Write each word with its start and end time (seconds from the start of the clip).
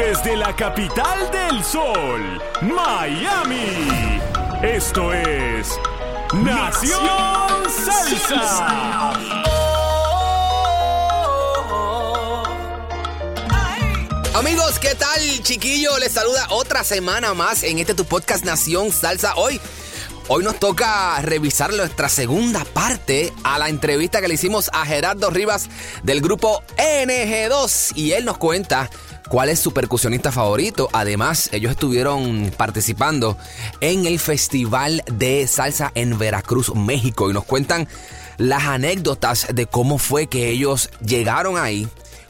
Desde 0.00 0.34
la 0.34 0.56
capital 0.56 1.30
del 1.30 1.62
sol, 1.62 2.42
Miami. 2.62 4.16
Esto 4.62 5.12
es 5.12 5.78
Nación 6.32 6.98
Salsa. 7.84 9.12
Amigos, 14.34 14.78
¿qué 14.78 14.94
tal, 14.94 15.20
chiquillo? 15.42 15.98
Les 15.98 16.12
saluda 16.12 16.46
otra 16.48 16.82
semana 16.82 17.34
más 17.34 17.62
en 17.62 17.78
este 17.78 17.92
tu 17.92 18.06
podcast 18.06 18.42
Nación 18.42 18.92
Salsa. 18.92 19.34
Hoy, 19.36 19.60
hoy 20.32 20.44
nos 20.44 20.60
toca 20.60 21.20
revisar 21.22 21.74
nuestra 21.74 22.08
segunda 22.08 22.64
parte 22.64 23.32
a 23.42 23.58
la 23.58 23.68
entrevista 23.68 24.20
que 24.20 24.28
le 24.28 24.34
hicimos 24.34 24.70
a 24.72 24.86
Gerardo 24.86 25.28
Rivas 25.28 25.68
del 26.04 26.20
grupo 26.20 26.62
NG2 26.76 27.96
y 27.96 28.12
él 28.12 28.24
nos 28.24 28.38
cuenta 28.38 28.88
cuál 29.28 29.48
es 29.48 29.58
su 29.58 29.72
percusionista 29.72 30.30
favorito. 30.30 30.88
Además, 30.92 31.48
ellos 31.52 31.72
estuvieron 31.72 32.52
participando 32.56 33.36
en 33.80 34.06
el 34.06 34.20
Festival 34.20 35.02
de 35.10 35.48
Salsa 35.48 35.90
en 35.96 36.16
Veracruz, 36.16 36.76
México 36.76 37.28
y 37.28 37.32
nos 37.32 37.44
cuentan 37.44 37.88
las 38.38 38.62
anécdotas 38.62 39.48
de 39.52 39.66
cómo 39.66 39.98
fue 39.98 40.28
que 40.28 40.48
ellos 40.48 40.90
llegaron 41.04 41.58
ahí 41.58 41.88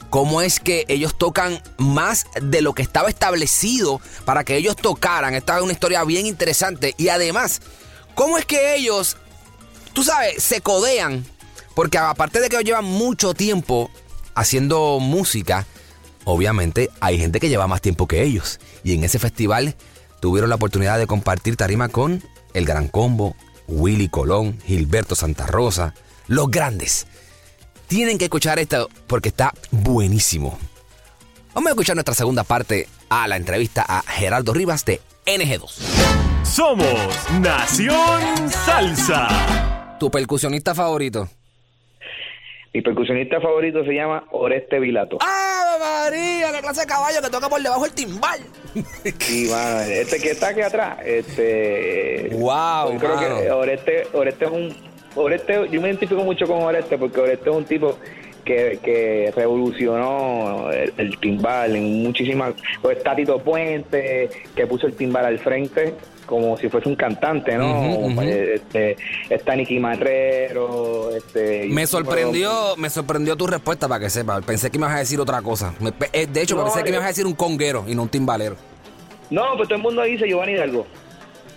cómo 0.09 0.41
es 0.41 0.59
que 0.59 0.85
ellos 0.89 1.17
tocan 1.17 1.63
más 1.77 2.25
de 2.41 2.61
lo 2.61 2.73
que 2.73 2.81
estaba 2.81 3.09
establecido 3.09 4.01
para 4.25 4.43
que 4.43 4.57
ellos 4.57 4.75
tocaran. 4.75 5.35
Esta 5.35 5.55
es 5.55 5.63
una 5.63 5.71
historia 5.71 6.03
bien 6.03 6.25
interesante. 6.25 6.93
Y 6.97 7.07
además, 7.07 7.61
cómo 8.15 8.37
es 8.37 8.45
que 8.45 8.75
ellos, 8.75 9.17
tú 9.93 10.03
sabes, 10.03 10.43
se 10.43 10.61
codean. 10.61 11.25
Porque 11.75 11.97
aparte 11.97 12.39
de 12.39 12.49
que 12.49 12.55
ellos 12.55 12.65
llevan 12.65 12.85
mucho 12.85 13.33
tiempo 13.33 13.89
haciendo 14.35 14.99
música, 14.99 15.65
obviamente 16.25 16.89
hay 16.99 17.17
gente 17.17 17.39
que 17.39 17.49
lleva 17.49 17.67
más 17.67 17.81
tiempo 17.81 18.07
que 18.07 18.23
ellos. 18.23 18.59
Y 18.83 18.93
en 18.93 19.03
ese 19.03 19.19
festival 19.19 19.75
tuvieron 20.19 20.49
la 20.49 20.55
oportunidad 20.55 20.97
de 20.97 21.07
compartir 21.07 21.55
tarima 21.55 21.89
con 21.89 22.23
el 22.53 22.65
Gran 22.65 22.87
Combo, 22.87 23.35
Willy 23.67 24.09
Colón, 24.09 24.59
Gilberto 24.65 25.15
Santa 25.15 25.47
Rosa, 25.47 25.93
los 26.27 26.49
grandes. 26.51 27.07
Tienen 27.87 28.17
que 28.17 28.25
escuchar 28.25 28.59
esto 28.59 28.89
porque 29.07 29.29
está 29.29 29.53
buenísimo. 29.71 30.57
Vamos 31.53 31.67
a 31.67 31.71
escuchar 31.71 31.95
nuestra 31.95 32.15
segunda 32.15 32.43
parte 32.43 32.87
a 33.09 33.27
la 33.27 33.35
entrevista 33.35 33.83
a 33.87 34.01
Gerardo 34.03 34.53
Rivas 34.53 34.85
de 34.85 35.01
NG2. 35.25 36.30
Somos 36.51 37.29
Nación 37.39 38.49
Salsa. 38.49 39.95
¿Tu 39.97 40.11
percusionista 40.11 40.75
favorito? 40.75 41.29
Mi 42.73 42.81
percusionista 42.81 43.39
favorito 43.39 43.85
se 43.85 43.93
llama 43.93 44.25
Oreste 44.31 44.77
Vilato. 44.79 45.17
¡Ah, 45.21 45.77
María! 45.79 46.51
¡Qué 46.51 46.59
clase 46.59 46.81
de 46.81 46.87
caballo 46.87 47.21
que 47.21 47.29
toca 47.29 47.47
por 47.47 47.61
debajo 47.61 47.83
del 47.83 47.93
timbal! 47.93 48.41
Y 48.75 49.45
mano, 49.45 49.79
este 49.79 50.19
que 50.19 50.31
está 50.31 50.49
aquí 50.49 50.59
atrás, 50.59 50.97
este. 51.05 52.27
Wow, 52.33 52.93
yo 52.93 52.99
creo 52.99 53.15
mano. 53.15 53.39
que 53.39 53.51
Oreste, 53.51 54.07
Oreste 54.11 54.43
es 54.43 54.51
un. 54.51 54.75
Oreste, 55.15 55.53
yo 55.71 55.79
me 55.79 55.87
identifico 55.87 56.21
mucho 56.21 56.45
con 56.47 56.63
Oreste 56.63 56.97
porque 56.97 57.21
Oreste 57.21 57.49
es 57.49 57.55
un 57.55 57.63
tipo 57.63 57.97
que, 58.43 58.77
que 58.83 59.31
revolucionó 59.33 60.69
el, 60.69 60.93
el 60.97 61.17
timbal 61.17 61.77
en 61.77 62.03
muchísimas. 62.03 62.55
Pues 62.81 62.97
está 62.97 63.15
Tito 63.15 63.39
Puente, 63.39 64.29
que 64.53 64.67
puso 64.67 64.87
el 64.87 64.95
timbal 64.95 65.25
al 65.25 65.39
frente 65.39 65.93
como 66.31 66.55
si 66.57 66.69
fuese 66.69 66.87
un 66.87 66.95
cantante, 66.95 67.57
¿no? 67.57 67.97
Ujú. 67.99 68.21
este, 68.21 68.95
está 69.29 69.53
Nicky 69.53 69.79
Marrero, 69.79 71.13
este. 71.13 71.65
Me 71.69 71.85
sorprendió, 71.85 72.77
me 72.77 72.89
sorprendió 72.89 73.35
tu 73.35 73.47
respuesta 73.47 73.89
para 73.89 73.99
que 73.99 74.09
sepa. 74.09 74.39
Pensé 74.39 74.71
que 74.71 74.79
me 74.79 74.85
ibas 74.85 74.95
a 74.95 74.99
decir 74.99 75.19
otra 75.19 75.41
cosa. 75.41 75.73
Eh, 76.13 76.27
de 76.27 76.41
hecho, 76.41 76.55
No, 76.55 76.63
pensé 76.63 76.79
que 76.79 76.85
me 76.85 76.91
eh. 76.91 76.93
ibas 76.93 77.03
a 77.05 77.09
decir 77.09 77.25
un 77.25 77.33
conguero 77.33 77.83
y 77.85 77.95
no 77.95 78.03
un 78.03 78.09
timbalero. 78.09 78.55
No, 79.29 79.43
pues 79.57 79.67
todo 79.67 79.75
el 79.75 79.81
mundo 79.81 80.03
dice 80.03 80.25
Giovanni 80.25 80.53
Hidalgo. 80.53 80.87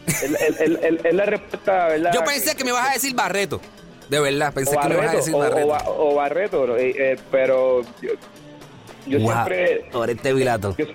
Es 0.07 1.15
la 1.15 1.25
respuesta, 1.25 1.87
¿verdad? 1.87 2.11
Yo 2.12 2.25
pensé 2.25 2.56
que 2.56 2.65
me 2.65 2.71
ibas 2.71 2.91
a 2.91 2.95
decir 2.95 3.15
Barreto. 3.15 3.61
De 4.11 4.19
verdad, 4.21 4.53
pensé 4.53 4.77
o 4.77 4.81
que 4.81 4.89
me 4.89 4.95
ibas 4.97 5.06
a 5.12 5.17
decir 5.17 5.35
Barreto. 5.35 5.67
o 5.67 5.71
Ba- 5.71 5.85
o 5.87 6.15
Barreto, 6.17 6.77
eh, 6.77 6.95
eh, 6.99 7.17
pero 7.31 7.83
yo, 9.07 9.19
Wow, 9.21 9.33
siempre 9.33 9.85
Oreste 9.93 10.33
Vilato. 10.33 10.75
yo, 10.79 10.87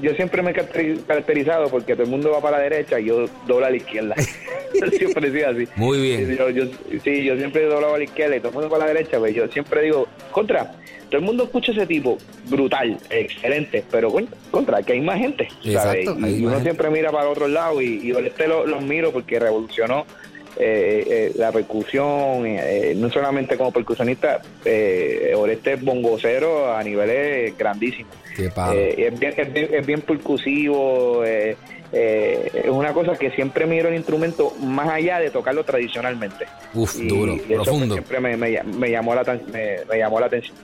yo 0.00 0.14
siempre 0.14 0.42
me 0.42 0.50
he 0.50 0.54
caracteri- 0.54 1.04
caracterizado 1.06 1.68
porque 1.68 1.94
todo 1.94 2.04
el 2.04 2.10
mundo 2.10 2.30
va 2.30 2.40
para 2.40 2.58
la 2.58 2.62
derecha 2.64 2.98
y 3.00 3.06
yo 3.06 3.26
doblo 3.46 3.66
a 3.66 3.70
la 3.70 3.76
izquierda. 3.76 4.14
Siempre 4.96 5.32
sido 5.32 5.48
así. 5.50 5.66
Muy 5.76 6.00
bien. 6.00 6.36
Yo, 6.36 6.48
yo- 6.50 6.66
sí, 7.02 7.24
yo 7.24 7.36
siempre 7.36 7.62
he 7.62 7.66
doblado 7.66 7.94
a 7.94 7.98
la 7.98 8.04
izquierda 8.04 8.36
y 8.36 8.38
todo 8.38 8.48
el 8.50 8.54
mundo 8.54 8.70
para 8.70 8.86
la 8.86 8.92
derecha, 8.94 9.18
pues 9.18 9.34
yo 9.34 9.48
siempre 9.48 9.82
digo, 9.82 10.06
contra, 10.30 10.72
todo 11.10 11.18
el 11.18 11.22
mundo 11.22 11.42
escucha 11.44 11.72
ese 11.72 11.86
tipo, 11.88 12.18
brutal, 12.48 12.96
excelente, 13.10 13.82
pero 13.90 14.10
con- 14.12 14.28
contra, 14.52 14.80
que 14.82 14.92
hay 14.92 15.00
más 15.00 15.18
gente, 15.18 15.48
¿sabes? 15.72 16.06
Exacto, 16.06 16.16
Y, 16.20 16.24
hay 16.24 16.34
y 16.34 16.40
uno 16.42 16.50
gente. 16.50 16.62
siempre 16.70 16.90
mira 16.90 17.10
para 17.10 17.28
otro 17.28 17.48
lado 17.48 17.82
y, 17.82 17.98
y 18.00 18.12
Oreste 18.12 18.46
lo, 18.46 18.64
lo 18.64 18.76
admiro 18.76 19.10
porque 19.10 19.40
revolucionó 19.40 20.06
eh, 20.56 21.04
eh, 21.06 21.32
la 21.36 21.52
percusión, 21.52 22.44
eh, 22.46 22.94
no 22.96 23.10
solamente 23.10 23.56
como 23.56 23.72
percusionista, 23.72 24.40
eh, 24.64 25.32
Oreste 25.36 25.74
es 25.74 25.82
bongocero 25.84 26.72
a 26.74 26.82
niveles 26.82 27.56
grandísimos. 27.56 28.12
Eh, 28.38 28.94
es, 29.12 29.18
bien, 29.18 29.34
es, 29.36 29.52
bien, 29.52 29.68
es 29.74 29.86
bien 29.86 30.00
percusivo, 30.02 31.24
eh, 31.24 31.56
eh, 31.92 32.50
es 32.64 32.70
una 32.70 32.92
cosa 32.92 33.12
que 33.16 33.30
siempre 33.32 33.66
miro 33.66 33.88
el 33.88 33.96
instrumento 33.96 34.52
más 34.60 34.88
allá 34.88 35.18
de 35.18 35.30
tocarlo 35.30 35.64
tradicionalmente. 35.64 36.46
Uf, 36.74 36.96
Y 37.00 37.08
duro, 37.08 37.34
eso 37.34 37.62
profundo. 37.64 37.94
siempre 37.94 38.20
me, 38.20 38.36
me, 38.36 38.62
me 38.62 38.90
llamó 38.90 39.14
la, 39.14 39.22
me 39.52 39.98
llamó 39.98 40.20
la 40.20 40.26
atención. 40.26 40.56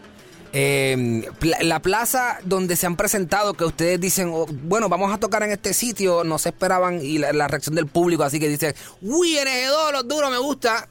Eh, 0.59 1.23
la 1.61 1.81
plaza 1.83 2.39
donde 2.45 2.77
se 2.77 2.87
han 2.87 2.97
presentado, 2.97 3.53
que 3.53 3.65
ustedes 3.65 4.01
dicen, 4.01 4.31
oh, 4.33 4.47
bueno, 4.49 4.89
vamos 4.89 5.13
a 5.13 5.19
tocar 5.21 5.43
en 5.43 5.51
este 5.51 5.75
sitio, 5.75 6.25
no 6.25 6.39
se 6.39 6.49
esperaban, 6.49 7.01
y 7.03 7.19
la, 7.19 7.33
la 7.35 7.47
reacción 7.47 7.75
del 7.75 7.87
público, 7.89 8.23
así 8.23 8.41
que 8.41 8.49
dicen, 8.49 8.73
uy, 9.03 9.37
NG2, 9.37 9.93
los 9.93 10.09
duros, 10.09 10.31
me 10.31 10.39
gusta. 10.39 10.89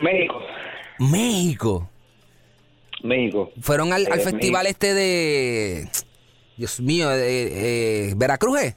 México, 0.00 0.40
México. 0.98 1.88
México. 3.04 3.52
Fueron 3.60 3.92
al, 3.92 4.06
al 4.10 4.18
Eh, 4.20 4.22
festival 4.22 4.64
México. 4.64 4.70
este 4.70 4.94
de, 4.94 5.88
Dios 6.56 6.80
mío, 6.80 7.08
de 7.08 8.08
eh, 8.10 8.14
Veracruz, 8.16 8.60
¿eh? 8.60 8.76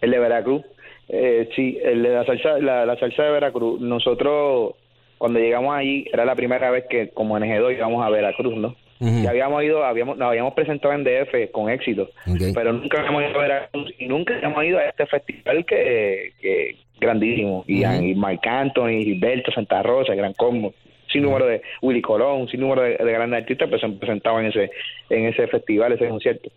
El 0.00 0.10
de 0.10 0.18
Veracruz. 0.18 0.62
Eh, 1.08 1.48
sí, 1.54 1.78
el 1.84 2.02
de 2.02 2.08
la 2.08 2.24
salsa, 2.24 2.58
la, 2.58 2.84
la 2.86 2.98
salsa 2.98 3.22
de 3.22 3.30
Veracruz. 3.30 3.80
Nosotros, 3.80 4.74
cuando 5.18 5.38
llegamos 5.38 5.74
allí, 5.74 6.06
era 6.12 6.24
la 6.24 6.34
primera 6.34 6.70
vez 6.70 6.84
que 6.88 7.08
como 7.10 7.38
NG2 7.38 7.76
íbamos 7.76 8.04
a 8.04 8.10
Veracruz, 8.10 8.56
¿no? 8.56 8.76
Ujú. 9.00 9.22
Ya 9.22 9.30
habíamos 9.30 9.62
ido, 9.64 9.84
habíamos, 9.84 10.16
nos 10.16 10.28
habíamos 10.28 10.54
presentado 10.54 10.94
en 10.94 11.04
DF 11.04 11.50
con 11.52 11.68
éxito, 11.68 12.10
pero 12.54 12.72
nunca 12.72 13.00
habíamos 13.00 13.22
ido 13.24 13.38
a 13.38 13.42
Veracruz 13.42 13.94
y 13.98 14.06
nunca 14.06 14.34
habíamos 14.36 14.64
ido 14.64 14.78
a 14.78 14.84
este 14.84 15.06
festival 15.06 15.64
que, 15.66 16.32
que 16.40 16.76
grandísimo. 17.00 17.64
Y, 17.66 17.84
Ujú. 17.84 18.02
y 18.02 18.14
Marc 18.14 18.46
Anthony, 18.46 19.02
Gilberto, 19.02 19.52
Santa 19.52 19.82
Rosa, 19.82 20.14
Gran 20.14 20.32
Combo, 20.34 20.72
sin 21.12 21.22
número 21.22 21.46
de 21.46 21.62
Willy 21.82 22.02
Colón, 22.02 22.48
sin 22.48 22.60
número 22.60 22.82
de, 22.82 22.96
de 22.96 23.12
grandes 23.12 23.40
artistas, 23.40 23.68
pues 23.68 23.80
se 23.80 23.86
han 23.86 23.98
presentado 23.98 24.40
en 24.40 24.46
ese, 24.46 24.70
en 25.10 25.26
ese 25.26 25.46
festival, 25.48 25.92
ese 25.92 26.08
concierto. 26.08 26.50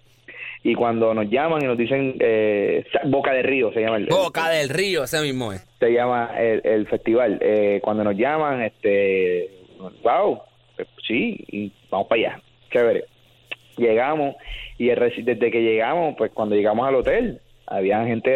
Y 0.68 0.75
cuando 0.75 1.14
nos 1.14 1.30
llaman 1.30 1.64
y 1.64 1.66
nos 1.66 1.78
dicen 1.78 2.18
eh, 2.19 2.86
Boca 3.06 3.31
de 3.31 3.42
Río, 3.42 3.72
se 3.72 3.80
llama 3.80 3.96
el, 3.96 4.08
Boca 4.08 4.50
del 4.50 4.68
Río, 4.68 5.06
ese 5.06 5.22
mismo 5.22 5.54
es. 5.54 5.66
se 5.80 5.94
llama 5.94 6.31
el, 6.38 6.62
el 6.66 6.86
festival. 6.88 7.38
Eh, 7.40 7.80
cuando 7.81 8.04
nos 8.04 8.18
llaman, 8.18 8.62
este, 8.64 9.50
wow, 10.04 10.42
eh, 10.78 10.84
sí, 11.08 11.38
y 11.48 11.72
vamos 11.90 12.08
para 12.10 12.22
allá, 12.22 12.42
chévere. 12.69 13.06
Llegamos 13.78 14.36
Y 14.78 14.90
el 14.90 15.00
desde 15.24 15.50
que 15.50 15.62
llegamos, 15.62 16.16
pues 16.18 16.31
cuando 16.34 16.54
llegamos 16.54 16.86
al 16.86 16.96
hotel, 16.96 17.40
había 17.68 18.04
gente 18.04 18.30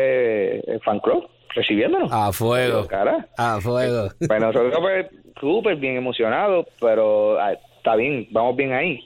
eh, 0.60 0.80
fan 0.86 1.01
club 1.01 1.27
recibiéndonos. 1.54 2.13
A 2.13 2.31
fuego. 2.31 2.88
Cara. 2.88 3.27
A 3.38 3.60
fuego. 3.60 4.07
Pues 4.25 4.39
nosotros 4.39 4.74
pues 4.80 5.07
súper 5.38 5.75
bien 5.75 5.98
emocionados, 5.98 6.66
pero 6.80 7.38
ah, 7.42 7.51
está 7.75 7.98
bien, 7.98 8.25
vamos 8.31 8.56
bien 8.56 8.72
ahí. 8.72 9.06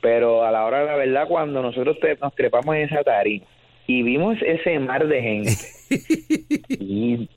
Pero 0.00 0.44
a 0.44 0.50
la 0.50 0.64
hora 0.64 0.80
de 0.80 0.86
la 0.86 0.96
verdad, 0.96 1.28
cuando 1.28 1.62
nosotros 1.62 1.98
te- 2.00 2.16
nos 2.16 2.34
trepamos 2.34 2.74
en 2.76 2.82
esa 2.82 3.02
tarima 3.02 3.46
y 3.86 4.02
vimos 4.02 4.36
ese 4.42 4.78
mar 4.78 5.06
de 5.06 5.22
gente, 5.22 5.52
y, 6.68 7.28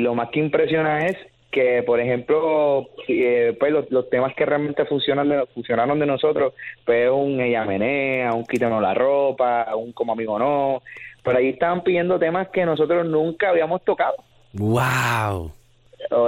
lo 0.00 0.14
más 0.14 0.30
que 0.30 0.40
impresiona 0.40 1.06
es 1.06 1.16
que, 1.50 1.82
por 1.82 1.98
ejemplo, 1.98 2.90
eh, 3.08 3.56
pues 3.58 3.72
los, 3.72 3.90
los 3.90 4.10
temas 4.10 4.34
que 4.34 4.44
realmente 4.44 4.84
funcionan 4.84 5.28
de, 5.28 5.46
funcionaron 5.54 5.98
de 5.98 6.06
nosotros, 6.06 6.52
pues 6.84 7.10
un 7.10 7.40
Ella 7.40 7.64
Menea, 7.64 8.34
un 8.34 8.44
Quítanos 8.44 8.82
la 8.82 8.94
ropa, 8.94 9.74
un 9.74 9.92
Como 9.92 10.12
Amigo 10.12 10.38
No, 10.38 10.82
pero 11.22 11.38
ahí 11.38 11.48
estaban 11.48 11.82
pidiendo 11.82 12.18
temas 12.18 12.48
que 12.48 12.64
nosotros 12.64 13.06
nunca 13.06 13.48
habíamos 13.48 13.82
tocado. 13.84 14.16
Wow. 14.54 15.52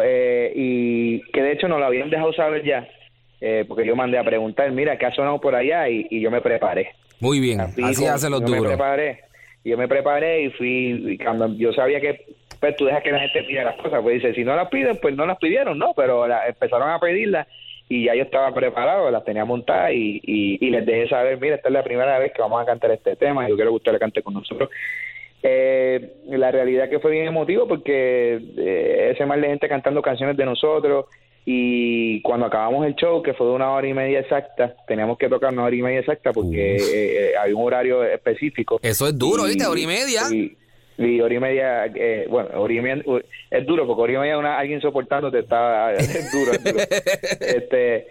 Eh, 0.04 0.52
y 0.54 1.20
que 1.32 1.42
de 1.42 1.52
hecho 1.52 1.68
nos 1.68 1.78
lo 1.78 1.86
habían 1.86 2.10
dejado 2.10 2.32
saber 2.32 2.64
ya, 2.64 2.86
eh, 3.40 3.64
porque 3.66 3.86
yo 3.86 3.96
mandé 3.96 4.18
a 4.18 4.24
preguntar, 4.24 4.70
mira, 4.72 4.96
¿qué 4.98 5.06
ha 5.06 5.12
sonado 5.14 5.40
por 5.40 5.54
allá? 5.54 5.88
Y, 5.88 6.06
y 6.10 6.20
yo 6.20 6.30
me 6.30 6.40
preparé. 6.40 6.90
Muy 7.20 7.40
bien. 7.40 7.60
Así 7.60 7.82
Así 7.82 8.06
hacen 8.06 8.30
los 8.30 8.40
yo 8.42 8.48
me 8.48 8.62
preparé, 8.62 9.20
yo 9.64 9.76
me 9.76 9.88
preparé 9.88 10.42
y 10.42 10.50
fui, 10.50 11.12
y 11.12 11.18
cuando 11.18 11.48
yo 11.54 11.72
sabía 11.72 12.00
que 12.00 12.24
pues 12.60 12.76
tú 12.76 12.84
dejas 12.84 13.02
que 13.02 13.10
la 13.12 13.20
gente 13.20 13.42
pida 13.44 13.64
las 13.64 13.76
cosas, 13.76 14.02
pues 14.02 14.16
dice, 14.22 14.34
si 14.34 14.44
no 14.44 14.54
las 14.54 14.68
piden, 14.68 14.98
pues 15.00 15.16
no 15.16 15.24
las 15.24 15.38
pidieron, 15.38 15.78
¿no? 15.78 15.94
Pero 15.96 16.26
la- 16.28 16.46
empezaron 16.46 16.90
a 16.90 16.98
pedirlas 16.98 17.46
y 17.88 18.04
ya 18.04 18.14
yo 18.14 18.22
estaba 18.22 18.52
preparado, 18.54 19.10
las 19.10 19.24
tenía 19.24 19.44
montadas 19.46 19.92
y, 19.94 20.20
y, 20.22 20.58
y 20.64 20.70
les 20.70 20.84
dejé 20.84 21.08
saber, 21.08 21.40
mira, 21.40 21.56
esta 21.56 21.68
es 21.68 21.72
la 21.72 21.82
primera 21.82 22.18
vez 22.18 22.32
que 22.32 22.42
vamos 22.42 22.62
a 22.62 22.66
cantar 22.66 22.90
este 22.90 23.16
tema, 23.16 23.48
yo 23.48 23.56
quiero 23.56 23.70
que 23.70 23.76
usted 23.76 23.92
le 23.92 23.98
cante 23.98 24.22
con 24.22 24.34
nosotros. 24.34 24.68
Eh, 25.42 26.12
la 26.28 26.50
realidad 26.50 26.90
que 26.90 26.98
fue 26.98 27.12
bien 27.12 27.26
emotivo 27.26 27.66
porque 27.66 28.38
eh, 28.58 29.10
ese 29.14 29.24
mar 29.24 29.40
de 29.40 29.48
gente 29.48 29.68
cantando 29.68 30.02
canciones 30.02 30.36
de 30.36 30.44
nosotros 30.44 31.06
y 31.52 32.20
cuando 32.22 32.46
acabamos 32.46 32.86
el 32.86 32.94
show, 32.94 33.22
que 33.22 33.34
fue 33.34 33.46
de 33.46 33.52
una 33.54 33.72
hora 33.72 33.86
y 33.88 33.92
media 33.94 34.20
exacta, 34.20 34.74
teníamos 34.86 35.18
que 35.18 35.28
tocar 35.28 35.52
una 35.52 35.64
hora 35.64 35.74
y 35.74 35.82
media 35.82 35.98
exacta 36.00 36.32
porque 36.32 36.76
eh, 36.76 36.80
eh, 37.30 37.32
había 37.40 37.56
un 37.56 37.64
horario 37.66 38.04
específico. 38.04 38.78
Eso 38.82 39.08
es 39.08 39.18
duro, 39.18 39.44
¿viste? 39.44 39.66
Hora 39.66 39.80
y 39.80 39.86
media. 39.86 40.22
Y, 40.30 40.56
y 40.98 41.20
hora 41.20 41.34
y 41.34 41.38
media, 41.40 41.86
eh, 41.86 42.26
bueno, 42.28 42.50
hora 42.54 42.72
y 42.72 42.80
media, 42.80 43.02
es 43.50 43.66
duro 43.66 43.86
porque 43.86 44.02
hora 44.02 44.12
y 44.12 44.16
media 44.18 44.38
una, 44.38 44.58
alguien 44.58 44.80
soportándote 44.80 45.40
está, 45.40 45.92
es 45.94 46.30
duro, 46.32 46.52
es 46.52 46.62
duro. 46.64 46.78
este, 47.40 48.06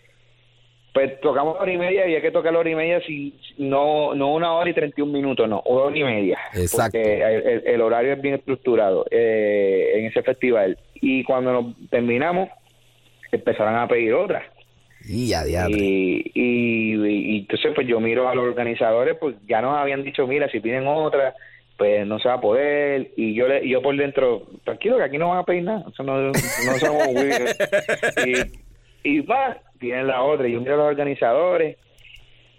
pues 0.93 1.21
tocamos 1.21 1.55
hora 1.59 1.71
y 1.71 1.77
media 1.77 2.07
y 2.07 2.15
hay 2.15 2.21
que 2.21 2.31
tocar 2.31 2.51
la 2.51 2.59
hora 2.59 2.69
y 2.71 2.75
media 2.75 2.99
si 3.05 3.39
no 3.59 4.13
no 4.15 4.33
una 4.33 4.53
hora 4.53 4.69
y 4.69 4.73
31 4.73 5.13
minutos, 5.13 5.47
no, 5.47 5.61
una 5.65 5.83
hora 5.83 5.97
y 5.97 6.03
media. 6.03 6.39
Exacto. 6.53 6.97
Porque 6.97 7.21
el, 7.21 7.47
el- 7.47 7.63
el 7.67 7.81
horario 7.81 8.13
es 8.13 8.21
bien 8.21 8.35
estructurado 8.35 9.05
eh, 9.11 9.91
en 9.95 10.05
ese 10.07 10.23
festival. 10.23 10.77
Y 11.01 11.23
cuando 11.23 11.53
nos 11.53 11.89
terminamos, 11.89 12.49
empezaron 13.31 13.75
a 13.75 13.87
pedir 13.87 14.13
otras. 14.13 14.43
Y. 15.07 15.33
Y, 15.75 16.31
y, 16.33 17.35
y 17.35 17.39
entonces 17.39 17.71
pues 17.73 17.87
yo 17.87 17.99
miro 17.99 18.27
a 18.27 18.35
los 18.35 18.45
organizadores, 18.45 19.17
pues 19.19 19.35
ya 19.47 19.61
nos 19.61 19.77
habían 19.77 20.03
dicho, 20.03 20.27
mira, 20.27 20.49
si 20.49 20.59
piden 20.59 20.87
otra, 20.87 21.33
pues 21.77 22.05
no 22.05 22.19
se 22.19 22.27
va 22.27 22.35
a 22.35 22.41
poder. 22.41 23.11
Y 23.15 23.33
yo 23.33 23.47
le, 23.47 23.67
yo 23.67 23.81
por 23.81 23.95
dentro, 23.95 24.47
tranquilo 24.63 24.97
que 24.97 25.03
aquí 25.03 25.17
no 25.17 25.29
van 25.29 25.39
a 25.39 25.45
pedir 25.45 25.63
nada, 25.63 25.85
eso 25.91 26.03
no, 26.03 26.19
no 26.21 26.33
somos. 26.79 27.03
Y, 29.03 29.11
y 29.11 29.19
va, 29.21 29.57
tienen 29.79 30.07
la 30.07 30.21
otra. 30.21 30.47
Y 30.47 30.53
yo 30.53 30.59
miro 30.59 30.73
a 30.73 30.77
los 30.77 30.87
organizadores 30.87 31.77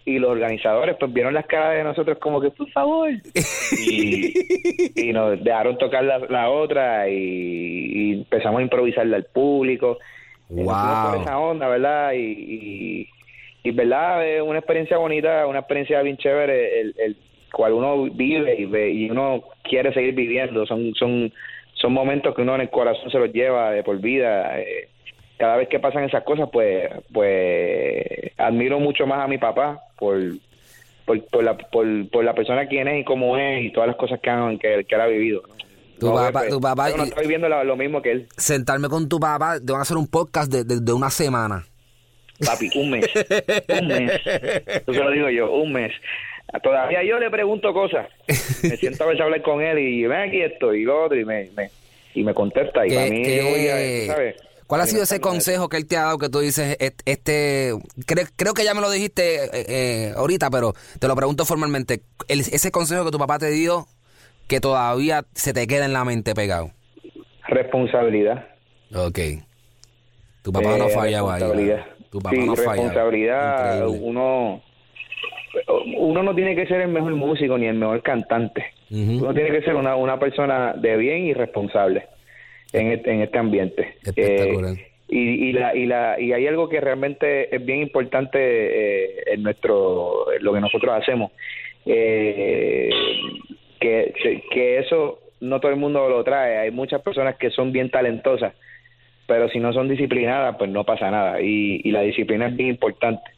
y 0.06 0.18
los 0.18 0.30
organizadores 0.30 0.96
pues 0.98 1.12
vieron 1.12 1.34
las 1.34 1.46
caras 1.46 1.76
de 1.76 1.84
nosotros 1.84 2.18
como 2.18 2.40
que 2.40 2.50
por 2.50 2.68
favor 2.70 3.10
y, 3.78 4.32
y 4.96 5.12
nos 5.12 5.44
dejaron 5.44 5.76
tocar 5.76 6.02
la, 6.02 6.18
la 6.18 6.48
otra 6.48 7.08
y, 7.08 7.14
y 7.14 8.12
empezamos 8.14 8.60
a 8.60 8.62
improvisarle 8.62 9.16
al 9.16 9.26
público 9.26 9.98
Por 10.50 10.64
Wow. 10.64 11.22
esa 11.22 11.38
onda 11.38 11.68
verdad 11.68 12.12
y, 12.12 12.18
y, 12.18 13.08
y, 13.62 13.70
verdad 13.70 14.26
es 14.26 14.42
una 14.42 14.58
experiencia 14.58 14.98
bonita 14.98 15.46
una 15.46 15.60
experiencia 15.60 16.02
bien 16.02 16.16
chévere 16.16 16.80
el, 16.80 16.94
el 16.98 17.16
cual 17.52 17.72
uno 17.72 18.04
vive 18.10 18.56
y 18.58 18.64
ve 18.64 18.90
y 18.90 19.10
uno 19.10 19.44
quiere 19.62 19.94
seguir 19.94 20.14
viviendo 20.14 20.66
son 20.66 20.92
son 20.94 21.32
son 21.74 21.92
momentos 21.92 22.34
que 22.34 22.42
uno 22.42 22.56
en 22.56 22.62
el 22.62 22.70
corazón 22.70 23.10
se 23.10 23.18
los 23.18 23.32
lleva 23.32 23.70
de 23.70 23.82
por 23.84 23.98
vida 24.00 24.60
eh, 24.60 24.88
cada 25.40 25.56
vez 25.56 25.68
que 25.68 25.80
pasan 25.80 26.04
esas 26.04 26.22
cosas, 26.22 26.50
pues, 26.52 26.90
pues 27.14 28.04
admiro 28.36 28.78
mucho 28.78 29.06
más 29.06 29.24
a 29.24 29.26
mi 29.26 29.38
papá 29.38 29.82
por, 29.98 30.20
por, 31.06 31.24
por 31.28 31.42
la, 31.42 31.56
por, 31.56 31.86
por 32.10 32.24
la 32.24 32.34
persona 32.34 32.66
quien 32.66 32.88
es 32.88 33.00
y 33.00 33.04
cómo 33.04 33.38
es 33.38 33.64
y 33.64 33.70
todas 33.70 33.86
las 33.86 33.96
cosas 33.96 34.20
que, 34.20 34.28
han, 34.28 34.58
que, 34.58 34.84
que 34.84 34.94
él 34.94 35.00
ha 35.00 35.06
vivido. 35.06 35.42
¿no? 35.48 35.54
Tu 36.00 36.06
No, 36.08 36.14
papá- 36.14 36.40
pues, 36.40 36.50
tu 36.50 36.60
papá- 36.60 36.90
yo 36.90 36.96
no 36.96 37.04
estoy 37.04 37.22
viviendo 37.22 37.48
lo, 37.48 37.62
lo 37.62 37.76
mismo 37.76 38.00
que 38.02 38.10
él, 38.12 38.28
Sentarme 38.36 38.88
con 38.88 39.08
tu 39.08 39.20
papá, 39.20 39.60
te 39.60 39.70
van 39.70 39.80
a 39.80 39.82
hacer 39.82 39.96
un 39.96 40.06
podcast 40.08 40.50
de, 40.50 40.64
de- 40.64 40.80
de 40.80 40.92
una 40.92 41.10
semana. 41.10 41.64
papi, 42.44 42.70
un 42.74 42.90
mes, 42.90 43.06
un 43.68 43.86
mes, 43.86 44.12
eso 44.24 44.92
se 44.92 44.98
lo 44.98 45.10
digo 45.10 45.28
yo, 45.30 45.52
un 45.52 45.72
mes. 45.74 45.92
Todavía 46.62 47.04
yo 47.04 47.18
le 47.20 47.30
pregunto 47.30 47.72
cosas, 47.72 48.08
me 48.62 48.76
siento 48.76 49.04
a 49.04 49.08
veces 49.08 49.20
a 49.20 49.24
hablar 49.24 49.42
con 49.42 49.60
él 49.62 49.78
y 49.78 50.04
ven 50.06 50.28
aquí 50.28 50.40
esto 50.42 50.74
y 50.74 50.82
lo 50.84 51.04
otro 51.04 51.16
y 51.20 51.24
me, 51.24 51.48
me, 51.56 51.70
y 52.14 52.24
me 52.24 52.34
contesta 52.34 52.84
y 52.86 52.88
¿Qué- 52.88 52.94
para 52.96 53.10
mí, 53.10 53.22
qué- 53.22 53.36
yo 53.36 53.44
voy 53.44 53.68
a, 53.68 54.14
¿sabes? 54.14 54.36
¿Cuál 54.66 54.80
ha 54.82 54.86
sido 54.86 55.02
ese 55.02 55.20
consejo 55.20 55.68
que 55.68 55.76
él 55.76 55.86
te 55.86 55.96
ha 55.96 56.02
dado 56.04 56.18
que 56.18 56.28
tú 56.28 56.38
dices, 56.40 56.76
este, 57.04 57.72
cre- 58.06 58.30
creo 58.36 58.54
que 58.54 58.64
ya 58.64 58.72
me 58.72 58.80
lo 58.80 58.88
dijiste 58.90 59.44
eh, 59.44 59.50
eh, 59.68 60.12
ahorita, 60.16 60.48
pero 60.48 60.74
te 60.98 61.08
lo 61.08 61.14
pregunto 61.16 61.44
formalmente, 61.44 62.02
el- 62.28 62.40
ese 62.40 62.70
consejo 62.70 63.04
que 63.04 63.10
tu 63.10 63.18
papá 63.18 63.38
te 63.38 63.50
dio 63.50 63.86
que 64.50 64.60
todavía 64.60 65.22
se 65.32 65.54
te 65.54 65.66
queda 65.68 65.84
en 65.86 65.92
la 65.92 66.04
mente 66.04 66.34
pegado. 66.34 66.72
Responsabilidad. 67.46 68.48
Ok. 68.92 69.18
Tu 70.42 70.52
papá 70.52 70.76
no 70.76 70.86
Eh, 70.88 70.88
responsabilidad. 70.88 71.76
¿verdad? 71.76 71.86
Tu 72.10 72.18
papá 72.18 72.34
sí, 72.34 72.44
no 72.44 72.54
responsabilidad. 72.56 73.74
Increíble. 73.76 74.08
Uno, 74.08 74.62
uno 75.98 76.22
no 76.24 76.34
tiene 76.34 76.56
que 76.56 76.66
ser 76.66 76.80
el 76.80 76.88
mejor 76.88 77.14
músico 77.14 77.56
ni 77.56 77.66
el 77.66 77.76
mejor 77.76 78.02
cantante. 78.02 78.64
Uno 78.90 79.32
tiene 79.32 79.50
que 79.52 79.62
ser 79.62 79.76
una, 79.76 79.94
una 79.94 80.18
persona 80.18 80.72
de 80.72 80.96
bien 80.96 81.26
y 81.26 81.32
responsable 81.32 82.08
en 82.72 82.90
este, 82.90 83.12
en 83.12 83.20
este 83.22 83.38
ambiente. 83.38 83.98
Espectacular. 84.02 84.74
Eh, 84.74 84.86
y, 85.08 85.48
y, 85.48 85.52
la, 85.52 85.76
y, 85.76 85.86
la, 85.86 86.20
y 86.20 86.32
hay 86.32 86.46
algo 86.48 86.68
que 86.68 86.80
realmente 86.80 87.54
es 87.54 87.64
bien 87.64 87.82
importante 87.82 88.38
eh, 88.40 89.22
en 89.32 89.44
nuestro 89.44 90.32
en 90.32 90.42
lo 90.42 90.52
que 90.52 90.60
nosotros 90.60 90.92
hacemos. 91.00 91.30
Eh, 91.86 92.79
que, 94.60 94.78
eso 94.78 95.18
no 95.40 95.60
todo 95.60 95.70
el 95.72 95.78
mundo 95.78 96.08
lo 96.08 96.22
trae. 96.22 96.58
Hay 96.58 96.70
muchas 96.70 97.00
personas 97.02 97.36
que 97.36 97.50
son 97.50 97.72
bien 97.72 97.90
talentosas, 97.90 98.52
pero 99.26 99.48
si 99.48 99.58
no 99.58 99.72
son 99.72 99.88
disciplinadas, 99.88 100.56
pues 100.56 100.70
no 100.70 100.84
pasa 100.84 101.10
nada. 101.10 101.40
Y, 101.40 101.90
la 101.90 102.02
disciplina 102.02 102.48
es 102.48 102.56
bien 102.56 102.70
importante. 102.70 103.30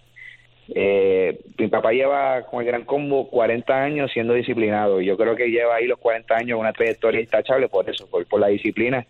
Eh, 0.75 1.41
mi 1.59 1.69
papá 1.69 1.93
lleva 1.93 2.43
con 2.43 2.61
el 2.61 2.67
Gran 2.67 2.85
Combo 2.85 3.29
40 3.29 3.75
años 3.75 4.11
siendo 4.12 4.33
disciplinado 4.33 5.00
y 5.00 5.07
yo 5.07 5.17
creo 5.17 5.35
que 5.35 5.50
lleva 5.50 5.75
ahí 5.75 5.87
los 5.87 5.99
40 5.99 6.35
años 6.35 6.59
una 6.59 6.73
trayectoria 6.73 7.21
intachable 7.21 7.69
por 7.69 7.91
eso, 7.91 8.09
por, 8.09 8.41
la 8.41 8.47
disciplina, 8.47 9.05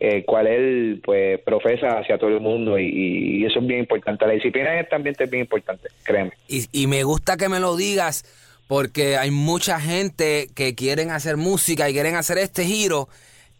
eh, 0.00 0.24
cual 0.24 0.46
él 0.46 1.02
pues 1.04 1.40
profesa 1.40 1.98
hacia 1.98 2.18
todo 2.18 2.30
el 2.30 2.40
mundo 2.40 2.78
y, 2.78 3.44
eso 3.44 3.58
es 3.58 3.66
bien 3.66 3.80
importante. 3.80 4.26
La 4.26 4.32
disciplina 4.32 4.72
en 4.72 4.78
este 4.78 4.94
ambiente 4.94 5.24
es 5.24 5.30
bien 5.30 5.42
importante, 5.42 5.88
créeme. 6.04 6.32
Y 6.48 6.86
me 6.86 7.02
gusta 7.02 7.36
que 7.36 7.48
me 7.48 7.58
lo 7.58 7.76
digas 7.76 8.24
porque 8.72 9.18
hay 9.18 9.30
mucha 9.30 9.78
gente 9.78 10.48
que 10.54 10.74
quieren 10.74 11.10
hacer 11.10 11.36
música 11.36 11.90
y 11.90 11.92
quieren 11.92 12.16
hacer 12.16 12.38
este 12.38 12.64
giro. 12.64 13.06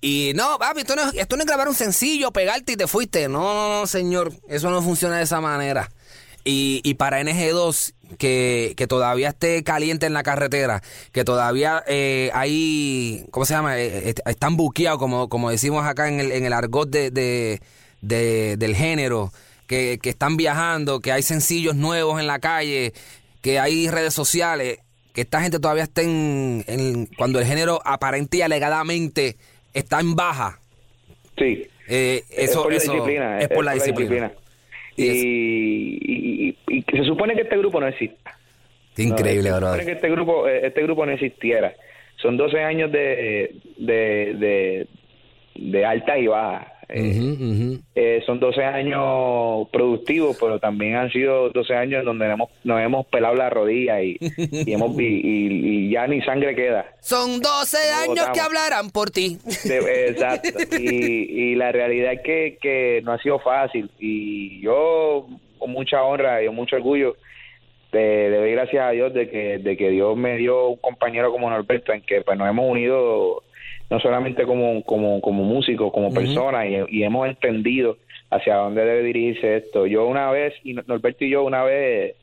Y 0.00 0.32
no, 0.34 0.58
papi, 0.58 0.80
esto 0.80 0.96
no, 0.96 1.02
es- 1.06 1.14
esto 1.16 1.36
no 1.36 1.42
es 1.42 1.46
grabar 1.46 1.68
un 1.68 1.74
sencillo, 1.74 2.30
pegarte 2.32 2.72
y 2.72 2.76
te 2.76 2.86
fuiste. 2.86 3.28
No, 3.28 3.52
no, 3.52 3.80
no, 3.80 3.86
señor. 3.86 4.32
Eso 4.48 4.70
no 4.70 4.80
funciona 4.80 5.18
de 5.18 5.24
esa 5.24 5.38
manera. 5.42 5.90
Y, 6.46 6.80
y 6.82 6.94
para 6.94 7.20
NG2, 7.20 7.92
que, 8.16 8.72
que 8.74 8.86
todavía 8.86 9.28
esté 9.28 9.62
caliente 9.62 10.06
en 10.06 10.14
la 10.14 10.22
carretera, 10.22 10.82
que 11.12 11.24
todavía 11.24 11.84
eh, 11.86 12.30
hay, 12.32 13.26
¿cómo 13.32 13.44
se 13.44 13.52
llama? 13.52 13.78
Eh, 13.78 14.08
eh, 14.08 14.14
están 14.24 14.56
buqueados, 14.56 14.98
como, 14.98 15.28
como 15.28 15.50
decimos 15.50 15.84
acá 15.84 16.08
en 16.08 16.20
el, 16.20 16.32
en 16.32 16.46
el 16.46 16.54
argot 16.54 16.88
de, 16.88 17.10
de- 17.10 17.60
de- 18.00 18.56
del 18.56 18.74
género, 18.74 19.30
que, 19.66 19.98
que 20.02 20.08
están 20.08 20.38
viajando, 20.38 21.00
que 21.00 21.12
hay 21.12 21.22
sencillos 21.22 21.76
nuevos 21.76 22.18
en 22.18 22.26
la 22.26 22.38
calle, 22.38 22.94
que 23.42 23.58
hay 23.60 23.90
redes 23.90 24.14
sociales, 24.14 24.78
que 25.12 25.20
esta 25.22 25.40
gente 25.42 25.58
todavía 25.58 25.84
está 25.84 26.02
en, 26.02 26.64
en- 26.66 27.06
cuando 27.18 27.38
el 27.38 27.44
género 27.46 27.80
aparente 27.84 28.38
y 28.38 28.42
alegadamente 28.42 29.36
está 29.74 30.00
en 30.00 30.14
baja. 30.14 30.58
Sí. 31.36 31.66
Eh, 31.88 32.22
es 32.30 32.50
eso, 32.50 32.62
por 32.62 32.72
la 32.72 32.78
eso 32.78 32.92
disciplina. 32.92 33.38
es 33.40 33.48
por 33.48 33.64
la 33.64 33.72
disciplina. 33.74 34.32
Y, 34.96 35.04
Y 35.04 35.08
es- 35.08 35.16
y- 35.24 36.56
y- 36.68 36.78
y 36.78 36.82
se 36.82 37.04
supone 37.04 37.34
que 37.34 37.42
este 37.42 37.56
grupo 37.58 37.80
no 37.80 37.88
exista. 37.88 38.38
Increíble, 38.96 39.48
No, 39.50 39.56
se 39.56 39.60
supone 39.64 39.84
que 39.86 39.92
este 39.92 40.10
grupo, 40.10 40.48
eh, 40.48 40.66
este 40.66 40.82
grupo 40.82 41.06
no 41.06 41.12
existiera. 41.12 41.72
Son 42.16 42.36
12 42.36 42.60
años 42.62 42.92
de, 42.92 43.54
de, 43.78 44.34
de, 44.38 44.86
de 45.56 45.84
alta 45.86 46.18
y 46.18 46.26
baja. 46.26 46.71
Eh, 46.88 47.78
eh, 47.94 48.22
son 48.26 48.40
12 48.40 48.62
años 48.64 49.68
productivos, 49.72 50.36
pero 50.40 50.58
también 50.58 50.96
han 50.96 51.10
sido 51.10 51.50
12 51.50 51.74
años 51.74 52.00
en 52.00 52.04
donde 52.04 52.26
hemos, 52.26 52.50
nos 52.64 52.80
hemos 52.80 53.06
pelado 53.06 53.34
la 53.34 53.50
rodilla 53.50 54.02
y, 54.02 54.16
y 54.20 54.72
hemos, 54.72 54.94
y, 54.98 55.90
ya 55.90 56.06
ni 56.06 56.20
sangre 56.22 56.54
queda. 56.54 56.86
Son 57.00 57.40
12 57.40 57.78
años 58.08 58.28
que 58.34 58.40
hablarán 58.40 58.90
por 58.90 59.10
ti. 59.10 59.38
exacto. 59.64 60.48
Y, 60.78 61.54
la 61.54 61.70
realidad 61.70 62.14
es 62.14 62.20
que, 62.22 62.58
que 62.60 63.00
no 63.04 63.12
ha 63.12 63.18
sido 63.18 63.38
fácil. 63.38 63.90
Y 63.98 64.60
yo, 64.60 65.28
con 65.58 65.70
mucha 65.70 66.02
honra 66.02 66.42
y 66.42 66.46
con 66.46 66.56
mucho 66.56 66.76
orgullo, 66.76 67.16
le 67.92 68.30
doy 68.30 68.52
gracias 68.52 68.84
a 68.84 68.90
Dios 68.90 69.12
de 69.12 69.28
que, 69.28 69.58
de 69.58 69.76
que 69.76 69.90
Dios 69.90 70.16
me 70.16 70.36
dio 70.38 70.68
un 70.68 70.76
compañero 70.78 71.30
como 71.30 71.50
Norberto 71.50 71.92
en 71.92 72.02
que 72.02 72.22
pues 72.22 72.38
nos 72.38 72.48
hemos 72.48 72.70
unido 72.70 73.42
no 73.90 74.00
solamente 74.00 74.44
como, 74.44 74.82
como, 74.84 75.20
como 75.20 75.44
músicos, 75.44 75.92
como 75.92 76.12
personas, 76.12 76.66
y, 76.88 77.02
hemos 77.02 77.28
entendido 77.28 77.98
hacia 78.30 78.56
dónde 78.56 78.84
debe 78.84 79.02
dirigirse 79.02 79.56
esto. 79.58 79.86
Yo 79.86 80.06
una 80.06 80.30
vez, 80.30 80.54
y 80.64 80.72
Norberto 80.72 81.24
y 81.24 81.30
yo 81.30 81.44
una 81.44 81.62
vez, 81.64 82.14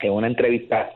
en 0.00 0.12
una 0.12 0.26
entrevista 0.26 0.90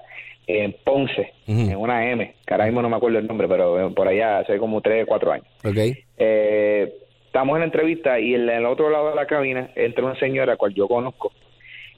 en 0.47 0.75
Ponce, 0.85 1.33
en 1.47 1.77
una 1.77 2.11
M, 2.11 2.35
que 2.47 2.55
ahora 2.55 2.65
mismo 2.67 2.83
no 2.83 2.89
me 2.89 2.97
acuerdo 2.97 3.19
el 3.19 3.27
nombre, 3.27 3.47
pero 3.49 3.93
por 3.95 4.09
allá 4.09 4.39
hace 4.39 4.59
como 4.59 4.81
tres, 4.81 5.07
cuatro 5.07 5.33
años. 5.33 5.47
Okay. 5.63 5.95
Eh, 6.17 6.93
estamos 7.27 7.55
en 7.57 7.61
la 7.61 7.67
entrevista 7.67 8.19
y 8.19 8.35
en 8.35 8.49
el 8.49 8.65
otro 8.65 8.89
lado 8.89 9.11
de 9.11 9.17
la 9.17 9.27
cabina 9.27 9.71
entra 9.77 10.05
una 10.05 10.19
señora, 10.19 10.57
cual 10.57 10.75
yo 10.75 10.89
conozco, 10.89 11.33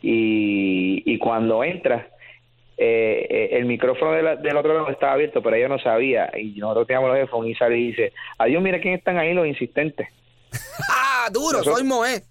y, 0.02 1.02
y 1.06 1.18
cuando 1.18 1.62
entra, 1.62 2.08
eh, 2.82 3.48
el 3.52 3.66
micrófono 3.66 4.12
del 4.12 4.56
otro 4.56 4.72
lado 4.72 4.88
estaba 4.88 5.12
abierto, 5.12 5.42
pero 5.42 5.54
ella 5.54 5.68
no 5.68 5.78
sabía. 5.78 6.30
Y 6.34 6.58
nosotros 6.58 6.86
teníamos 6.86 7.10
los 7.10 7.18
headphones 7.18 7.52
y 7.52 7.54
sale 7.54 7.78
y 7.78 7.88
dice, 7.88 8.12
adiós, 8.38 8.62
mira 8.62 8.80
quién 8.80 8.94
están 8.94 9.18
ahí 9.18 9.34
los 9.34 9.46
insistentes. 9.46 10.08
¡Ah, 10.90 11.28
duro! 11.30 11.62
soy 11.62 11.84
Moé. 11.84 12.22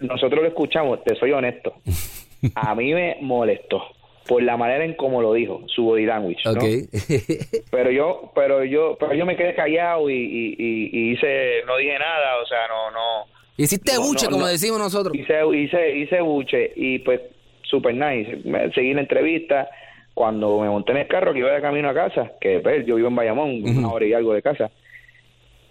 Nosotros 0.00 0.42
lo 0.42 0.48
escuchamos, 0.48 1.04
te 1.04 1.14
soy 1.14 1.30
honesto. 1.30 1.74
A 2.56 2.74
mí 2.74 2.92
me 2.94 3.18
molestó 3.20 3.82
por 4.26 4.42
la 4.42 4.56
manera 4.56 4.84
en 4.84 4.94
cómo 4.94 5.22
lo 5.22 5.32
dijo, 5.32 5.62
su 5.66 5.84
body 5.84 6.04
language, 6.04 6.42
¿no? 6.46 6.60
pero 7.70 7.92
yo, 7.92 8.32
pero 8.34 8.64
yo, 8.64 8.96
pero 8.98 9.14
yo 9.14 9.24
me 9.24 9.36
quedé 9.36 9.54
callado 9.54 10.10
y, 10.10 10.16
y, 10.16 11.12
hice, 11.12 11.62
no 11.64 11.76
dije 11.76 11.96
nada, 11.96 12.42
o 12.42 12.46
sea, 12.46 12.66
no, 12.68 12.90
no. 12.90 13.26
Hiciste 13.56 13.96
buche, 13.98 14.26
como 14.26 14.48
decimos 14.48 14.80
nosotros. 14.80 15.14
Hice, 15.14 15.46
hice, 15.54 15.96
hice 15.96 16.20
buche 16.20 16.72
y 16.74 16.98
pues 16.98 17.20
super 17.68 17.94
nice. 17.94 18.38
seguí 18.74 18.94
la 18.94 19.02
entrevista. 19.02 19.68
Cuando 20.14 20.60
me 20.60 20.68
monté 20.68 20.92
en 20.92 20.98
el 20.98 21.08
carro 21.08 21.34
que 21.34 21.40
iba 21.40 21.52
de 21.52 21.60
camino 21.60 21.90
a 21.90 21.94
casa, 21.94 22.32
que 22.40 22.60
pues, 22.60 22.86
yo 22.86 22.96
vivo 22.96 23.08
en 23.08 23.16
Bayamón, 23.16 23.62
una 23.62 23.92
hora 23.92 24.06
y 24.06 24.14
algo 24.14 24.32
de 24.32 24.40
casa, 24.40 24.70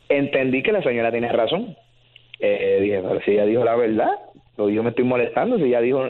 entendí 0.08 0.62
que 0.62 0.72
la 0.72 0.84
señora 0.84 1.12
tenía 1.12 1.32
razón. 1.32 1.76
Eh, 2.40 2.78
dije, 2.80 3.02
pero 3.02 3.22
si 3.22 3.32
ella 3.32 3.46
dijo 3.46 3.64
la 3.64 3.76
verdad, 3.76 4.12
yo 4.58 4.84
me 4.84 4.90
estoy 4.90 5.04
molestando, 5.04 5.58
si 5.58 5.64
ella 5.64 5.82
dijo 5.82 6.10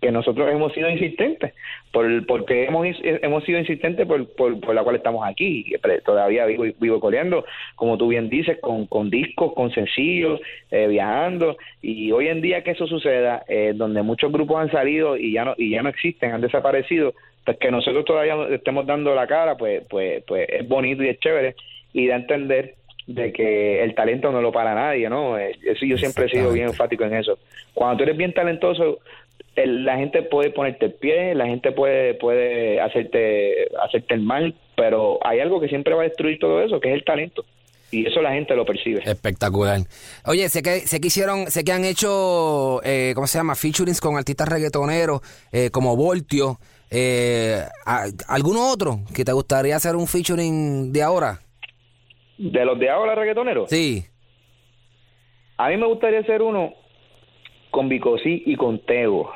que 0.00 0.10
nosotros 0.10 0.50
hemos 0.50 0.72
sido 0.72 0.88
insistentes, 0.88 1.52
por, 1.92 2.26
porque 2.26 2.64
hemos, 2.64 2.86
hemos 3.02 3.44
sido 3.44 3.58
insistentes 3.58 4.06
por, 4.06 4.26
por, 4.34 4.74
la 4.74 4.82
cual 4.82 4.96
estamos 4.96 5.26
aquí, 5.26 5.72
todavía 6.04 6.46
vivo, 6.46 6.64
vivo 6.80 7.00
coreando, 7.00 7.44
como 7.76 7.98
tú 7.98 8.08
bien 8.08 8.28
dices, 8.28 8.58
con, 8.60 8.86
con 8.86 9.10
discos, 9.10 9.52
con 9.54 9.70
sencillos, 9.70 10.40
eh, 10.70 10.86
viajando, 10.86 11.56
y 11.82 12.10
hoy 12.12 12.28
en 12.28 12.40
día 12.40 12.62
que 12.62 12.72
eso 12.72 12.86
suceda, 12.86 13.44
eh, 13.48 13.72
donde 13.74 14.02
muchos 14.02 14.32
grupos 14.32 14.58
han 14.58 14.70
salido 14.70 15.16
y 15.16 15.32
ya 15.32 15.44
no, 15.44 15.54
y 15.56 15.70
ya 15.70 15.82
no 15.82 15.90
existen, 15.90 16.32
han 16.32 16.40
desaparecido, 16.40 17.14
pues 17.44 17.58
que 17.58 17.70
nosotros 17.70 18.04
todavía 18.04 18.36
estemos 18.50 18.86
dando 18.86 19.14
la 19.14 19.26
cara, 19.26 19.56
pues, 19.56 19.82
pues, 19.88 20.24
pues 20.26 20.48
es 20.48 20.66
bonito 20.66 21.02
y 21.02 21.08
es 21.08 21.20
chévere, 21.20 21.54
y 21.92 22.10
a 22.10 22.16
entender 22.16 22.74
de 23.06 23.32
que 23.32 23.82
el 23.82 23.94
talento 23.94 24.32
no 24.32 24.40
lo 24.40 24.52
para 24.52 24.74
nadie, 24.74 25.08
¿no? 25.08 25.36
Eso 25.38 25.84
yo 25.84 25.98
siempre 25.98 26.26
he 26.26 26.28
sido 26.28 26.52
bien 26.52 26.68
enfático 26.68 27.04
en 27.04 27.14
eso. 27.14 27.38
Cuando 27.74 27.98
tú 27.98 28.02
eres 28.04 28.16
bien 28.16 28.32
talentoso, 28.32 28.98
la 29.56 29.96
gente 29.96 30.22
puede 30.22 30.50
ponerte 30.50 30.86
el 30.86 30.92
pie, 30.94 31.34
la 31.34 31.46
gente 31.46 31.72
puede 31.72 32.14
puede 32.14 32.80
hacerte 32.80 33.68
hacerte 33.82 34.14
el 34.14 34.22
mal, 34.22 34.54
pero 34.76 35.18
hay 35.24 35.40
algo 35.40 35.60
que 35.60 35.68
siempre 35.68 35.94
va 35.94 36.02
a 36.02 36.04
destruir 36.04 36.38
todo 36.38 36.62
eso, 36.62 36.80
que 36.80 36.88
es 36.88 36.94
el 36.94 37.04
talento. 37.04 37.44
Y 37.90 38.06
eso 38.06 38.20
la 38.22 38.32
gente 38.32 38.56
lo 38.56 38.64
percibe. 38.64 39.02
Espectacular. 39.04 39.78
Oye, 40.26 40.48
sé 40.48 40.62
que, 40.62 40.80
sé 40.80 41.00
que 41.00 41.06
hicieron, 41.06 41.48
sé 41.48 41.62
que 41.62 41.70
han 41.70 41.84
hecho, 41.84 42.80
eh, 42.82 43.12
¿cómo 43.14 43.28
se 43.28 43.38
llama? 43.38 43.54
Featurings 43.54 44.00
con 44.00 44.16
artistas 44.16 44.48
reggaetoneros 44.48 45.20
eh, 45.52 45.70
como 45.70 45.94
Voltio. 45.94 46.58
Eh, 46.90 47.62
¿Alguno 48.26 48.68
otro 48.68 49.00
que 49.14 49.24
te 49.24 49.32
gustaría 49.32 49.76
hacer 49.76 49.94
un 49.94 50.08
featuring 50.08 50.92
de 50.92 51.02
ahora? 51.02 51.40
¿De 52.38 52.64
los 52.64 52.78
de 52.78 52.90
ahora 52.90 53.14
reggaetoneros? 53.14 53.70
Sí. 53.70 54.04
A 55.56 55.68
mí 55.68 55.76
me 55.76 55.86
gustaría 55.86 56.20
hacer 56.20 56.42
uno 56.42 56.74
con 57.70 57.88
Bicosí 57.88 58.42
y 58.46 58.56
con 58.56 58.80
Tego. 58.80 59.30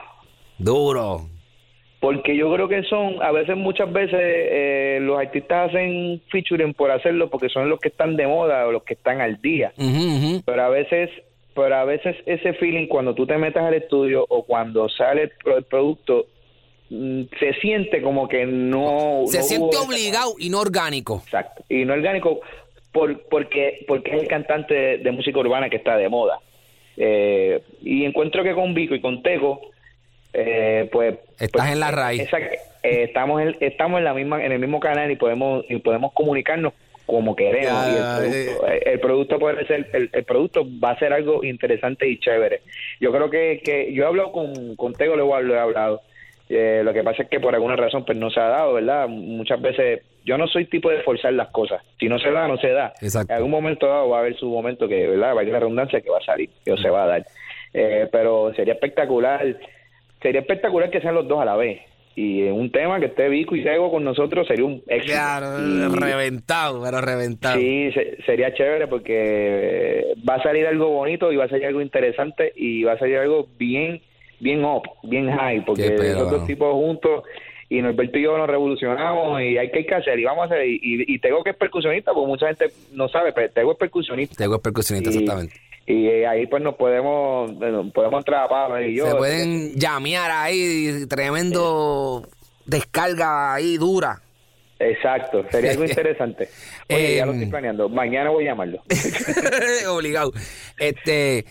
Duro. 0.58 1.28
Porque 2.00 2.36
yo 2.36 2.52
creo 2.52 2.68
que 2.68 2.84
son, 2.84 3.20
a 3.22 3.32
veces, 3.32 3.56
muchas 3.56 3.92
veces, 3.92 4.20
eh, 4.20 4.98
los 5.00 5.18
artistas 5.18 5.70
hacen 5.70 6.22
featuring 6.30 6.72
por 6.72 6.92
hacerlo 6.92 7.28
porque 7.28 7.48
son 7.48 7.68
los 7.68 7.80
que 7.80 7.88
están 7.88 8.16
de 8.16 8.26
moda 8.26 8.66
o 8.66 8.72
los 8.72 8.84
que 8.84 8.94
están 8.94 9.20
al 9.20 9.40
día. 9.42 9.72
Pero 10.44 10.62
a 10.62 10.68
veces, 10.68 11.10
pero 11.54 11.74
a 11.74 11.84
veces 11.84 12.16
ese 12.26 12.52
feeling 12.54 12.86
cuando 12.86 13.14
tú 13.14 13.26
te 13.26 13.36
metas 13.36 13.64
al 13.64 13.74
estudio 13.74 14.24
o 14.28 14.44
cuando 14.44 14.88
sale 14.88 15.32
el, 15.44 15.64
producto, 15.64 16.26
mm, 16.90 17.22
se 17.40 17.54
siente 17.54 18.00
como 18.00 18.28
que 18.28 18.46
no... 18.46 19.24
Se 19.26 19.42
siente 19.42 19.76
obligado 19.76 20.34
y 20.38 20.50
no 20.50 20.60
orgánico. 20.60 21.22
Exacto. 21.24 21.64
Y 21.68 21.84
no 21.84 21.94
orgánico 21.94 22.40
por, 22.92 23.22
porque, 23.28 23.84
porque 23.86 24.16
es 24.16 24.22
el 24.22 24.28
cantante 24.28 24.98
de, 24.98 25.12
música 25.12 25.38
urbana 25.38 25.68
que 25.68 25.76
está 25.76 25.96
de 25.96 26.08
moda. 26.08 26.40
Eh, 26.96 27.62
y 27.82 28.04
encuentro 28.04 28.42
que 28.42 28.54
con 28.54 28.74
Vico 28.74 28.94
y 28.94 29.00
con 29.00 29.22
Tego, 29.22 29.60
eh, 30.32 30.88
pues... 30.90 31.14
Estás 31.38 31.50
pues, 31.52 31.72
en 31.72 31.80
la 31.80 31.90
raíz. 31.90 32.28
Eh, 32.82 33.04
estamos, 33.04 33.40
en, 33.42 33.56
estamos 33.60 33.98
en, 33.98 34.04
la 34.04 34.14
misma, 34.14 34.44
en 34.44 34.52
el 34.52 34.58
mismo 34.58 34.80
canal 34.80 35.10
y 35.10 35.16
podemos, 35.16 35.64
y 35.68 35.76
podemos 35.78 36.12
comunicarnos 36.12 36.72
como 37.06 37.34
queremos. 37.34 37.88
y 37.88 38.88
el 38.88 39.00
producto, 39.00 39.38
puede 39.38 39.66
ser, 39.66 39.88
el, 39.92 40.24
producto 40.24 40.66
va 40.78 40.90
a 40.90 40.98
ser 40.98 41.12
algo 41.12 41.42
interesante 41.42 42.06
y 42.06 42.18
chévere. 42.18 42.60
Yo 43.00 43.10
creo 43.12 43.30
que, 43.30 43.62
que 43.64 43.92
yo 43.94 44.04
he 44.04 44.06
hablado 44.06 44.32
con, 44.32 44.76
con 44.76 44.92
Tego, 44.92 45.16
le 45.16 45.54
he 45.54 45.58
hablado. 45.58 46.02
lo 46.48 46.92
que 46.92 47.02
pasa 47.02 47.22
es 47.22 47.28
que 47.30 47.40
por 47.40 47.54
alguna 47.54 47.76
razón 47.76 48.04
pues 48.04 48.18
no 48.18 48.30
se 48.30 48.40
ha 48.40 48.48
dado, 48.48 48.74
¿verdad? 48.74 49.08
Muchas 49.08 49.60
veces 49.60 50.02
yo 50.28 50.36
no 50.36 50.46
soy 50.46 50.66
tipo 50.66 50.90
de 50.90 51.00
forzar 51.02 51.32
las 51.32 51.48
cosas. 51.48 51.82
Si 51.98 52.06
no 52.06 52.18
se 52.18 52.30
da, 52.30 52.46
no 52.46 52.58
se 52.58 52.68
da. 52.68 52.92
En 53.00 53.32
algún 53.32 53.50
momento 53.50 53.86
dado 53.86 54.10
va 54.10 54.18
a 54.18 54.20
haber 54.20 54.36
su 54.36 54.46
momento 54.50 54.86
que, 54.86 55.06
¿verdad? 55.06 55.28
Va 55.28 55.28
a 55.28 55.40
haber 55.40 55.48
la 55.48 55.60
redundancia 55.60 56.02
que 56.02 56.10
va 56.10 56.18
a 56.18 56.24
salir, 56.24 56.50
que 56.62 56.76
se 56.76 56.90
va 56.90 57.04
a 57.04 57.06
dar. 57.06 57.26
Eh, 57.72 58.06
pero 58.12 58.52
sería 58.54 58.74
espectacular, 58.74 59.56
sería 60.20 60.42
espectacular 60.42 60.90
que 60.90 61.00
sean 61.00 61.14
los 61.14 61.26
dos 61.26 61.40
a 61.40 61.46
la 61.46 61.56
vez. 61.56 61.80
Y 62.14 62.42
en 62.42 62.52
un 62.52 62.70
tema 62.70 63.00
que 63.00 63.06
esté 63.06 63.28
Vico 63.30 63.56
y 63.56 63.62
Sego 63.62 63.90
con 63.90 64.04
nosotros 64.04 64.46
sería 64.46 64.66
un 64.66 64.82
éxito. 64.86 65.14
Claro, 65.14 65.94
reventado, 65.94 66.82
pero 66.82 67.00
reventado. 67.00 67.58
Sí, 67.58 67.90
sería 68.26 68.52
chévere 68.52 68.86
porque 68.86 70.14
va 70.28 70.34
a 70.34 70.42
salir 70.42 70.66
algo 70.66 70.88
bonito 70.90 71.32
y 71.32 71.36
va 71.36 71.44
a 71.44 71.48
salir 71.48 71.66
algo 71.66 71.80
interesante 71.80 72.52
y 72.54 72.82
va 72.82 72.92
a 72.92 72.98
salir 72.98 73.16
algo 73.16 73.48
bien, 73.56 74.02
bien 74.40 74.62
up, 74.62 74.82
bien 75.04 75.30
high, 75.30 75.64
porque 75.64 75.86
esos 75.86 76.30
dos 76.30 76.46
tipos 76.46 76.70
juntos 76.72 77.22
y 77.68 77.82
Norberto 77.82 78.18
y 78.18 78.22
yo 78.22 78.36
nos 78.38 78.48
revolucionamos 78.48 79.40
y 79.42 79.58
hay 79.58 79.70
que, 79.70 79.78
hay 79.78 79.86
que 79.86 79.94
hacer 79.94 80.18
y 80.18 80.24
vamos 80.24 80.42
a 80.42 80.54
hacer 80.54 80.66
y, 80.66 80.78
y, 80.82 81.18
Tego 81.18 81.42
que 81.42 81.50
es 81.50 81.56
percusionista 81.56 82.12
porque 82.12 82.26
mucha 82.26 82.46
gente 82.46 82.66
no 82.92 83.08
sabe 83.08 83.32
pero 83.32 83.50
Tego 83.50 83.72
es 83.72 83.78
percusionista 83.78 84.34
Tego 84.36 84.56
es 84.56 84.62
percusionista 84.62 85.10
exactamente 85.10 85.54
y 85.86 86.06
eh, 86.06 86.26
ahí 86.26 86.46
pues 86.46 86.62
nos 86.62 86.74
podemos 86.76 87.50
podemos 87.92 88.18
entrar 88.20 88.44
a 88.44 88.48
Pablo 88.48 88.80
y 88.82 88.96
yo 88.96 89.06
se 89.06 89.16
pueden 89.16 89.74
llamear 89.74 90.30
ahí 90.30 91.06
tremendo 91.08 92.26
descarga 92.64 93.54
ahí 93.54 93.76
dura 93.76 94.22
Exacto, 94.80 95.44
sería 95.50 95.72
algo 95.72 95.84
interesante. 95.86 96.48
Oye, 96.88 97.16
ya 97.16 97.26
lo 97.26 97.32
estoy 97.32 97.44
em, 97.44 97.50
planeando. 97.50 97.88
Mañana 97.88 98.30
voy 98.30 98.46
a 98.46 98.50
llamarlo. 98.50 98.80
Obligado. 99.88 100.32
Este, 100.78 101.44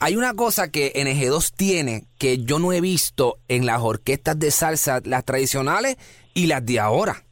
hay 0.00 0.16
una 0.16 0.34
cosa 0.34 0.68
que 0.68 0.92
NG2 0.94 1.52
tiene 1.54 2.04
que 2.18 2.38
yo 2.38 2.58
no 2.58 2.72
he 2.72 2.80
visto 2.80 3.38
en 3.48 3.66
las 3.66 3.80
orquestas 3.80 4.38
de 4.38 4.50
salsa, 4.50 5.00
las 5.04 5.24
tradicionales 5.24 5.96
y 6.34 6.46
las 6.46 6.64
de 6.64 6.80
ahora. 6.80 7.24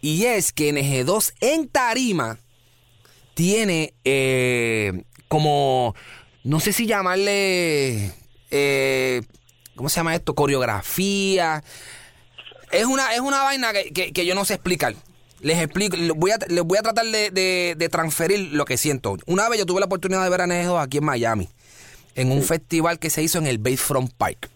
Y 0.00 0.24
es 0.24 0.52
que 0.52 0.72
NG2 0.72 1.34
en 1.40 1.68
tarima 1.68 2.38
tiene 3.34 3.94
eh, 4.04 5.02
como, 5.28 5.94
no 6.42 6.60
sé 6.60 6.72
si 6.72 6.86
llamarle, 6.86 8.12
eh, 8.50 9.22
¿cómo 9.76 9.88
se 9.88 9.96
llama 9.96 10.14
esto? 10.14 10.34
Coreografía. 10.34 11.62
Es 12.72 12.86
una, 12.86 13.14
es 13.14 13.20
una 13.20 13.42
vaina 13.42 13.72
que, 13.72 14.26
yo 14.26 14.34
no 14.34 14.44
sé 14.44 14.54
explicar. 14.54 14.94
Les 15.40 15.58
explico, 15.58 15.96
les 15.96 16.12
voy 16.12 16.32
a, 16.32 16.38
les 16.48 16.62
voy 16.64 16.76
a 16.76 16.82
tratar 16.82 17.06
de, 17.06 17.30
de, 17.30 17.88
transferir 17.88 18.52
lo 18.52 18.64
que 18.66 18.76
siento. 18.76 19.16
Una 19.26 19.48
vez 19.48 19.58
yo 19.58 19.66
tuve 19.66 19.80
la 19.80 19.86
oportunidad 19.86 20.22
de 20.22 20.28
ver 20.28 20.42
a 20.42 20.46
NG2 20.46 20.82
aquí 20.82 20.98
en 20.98 21.04
Miami 21.04 21.48
en 22.20 22.32
un 22.32 22.42
festival 22.42 22.98
que 22.98 23.08
se 23.10 23.22
hizo 23.22 23.38
en 23.38 23.46
el 23.46 23.58
Bayfront 23.58 24.12
Park 24.12 24.50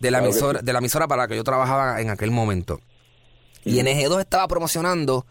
de 0.00 0.10
la, 0.10 0.18
emisora, 0.18 0.62
de 0.62 0.72
la 0.72 0.78
emisora 0.78 1.06
para 1.06 1.22
la 1.22 1.28
que 1.28 1.36
yo 1.36 1.44
trabajaba 1.44 2.00
en 2.00 2.10
aquel 2.10 2.30
momento. 2.30 2.80
Y 3.64 3.78
en 3.78 3.86
NG2 3.86 4.20
estaba 4.20 4.48
promocionando 4.48 5.26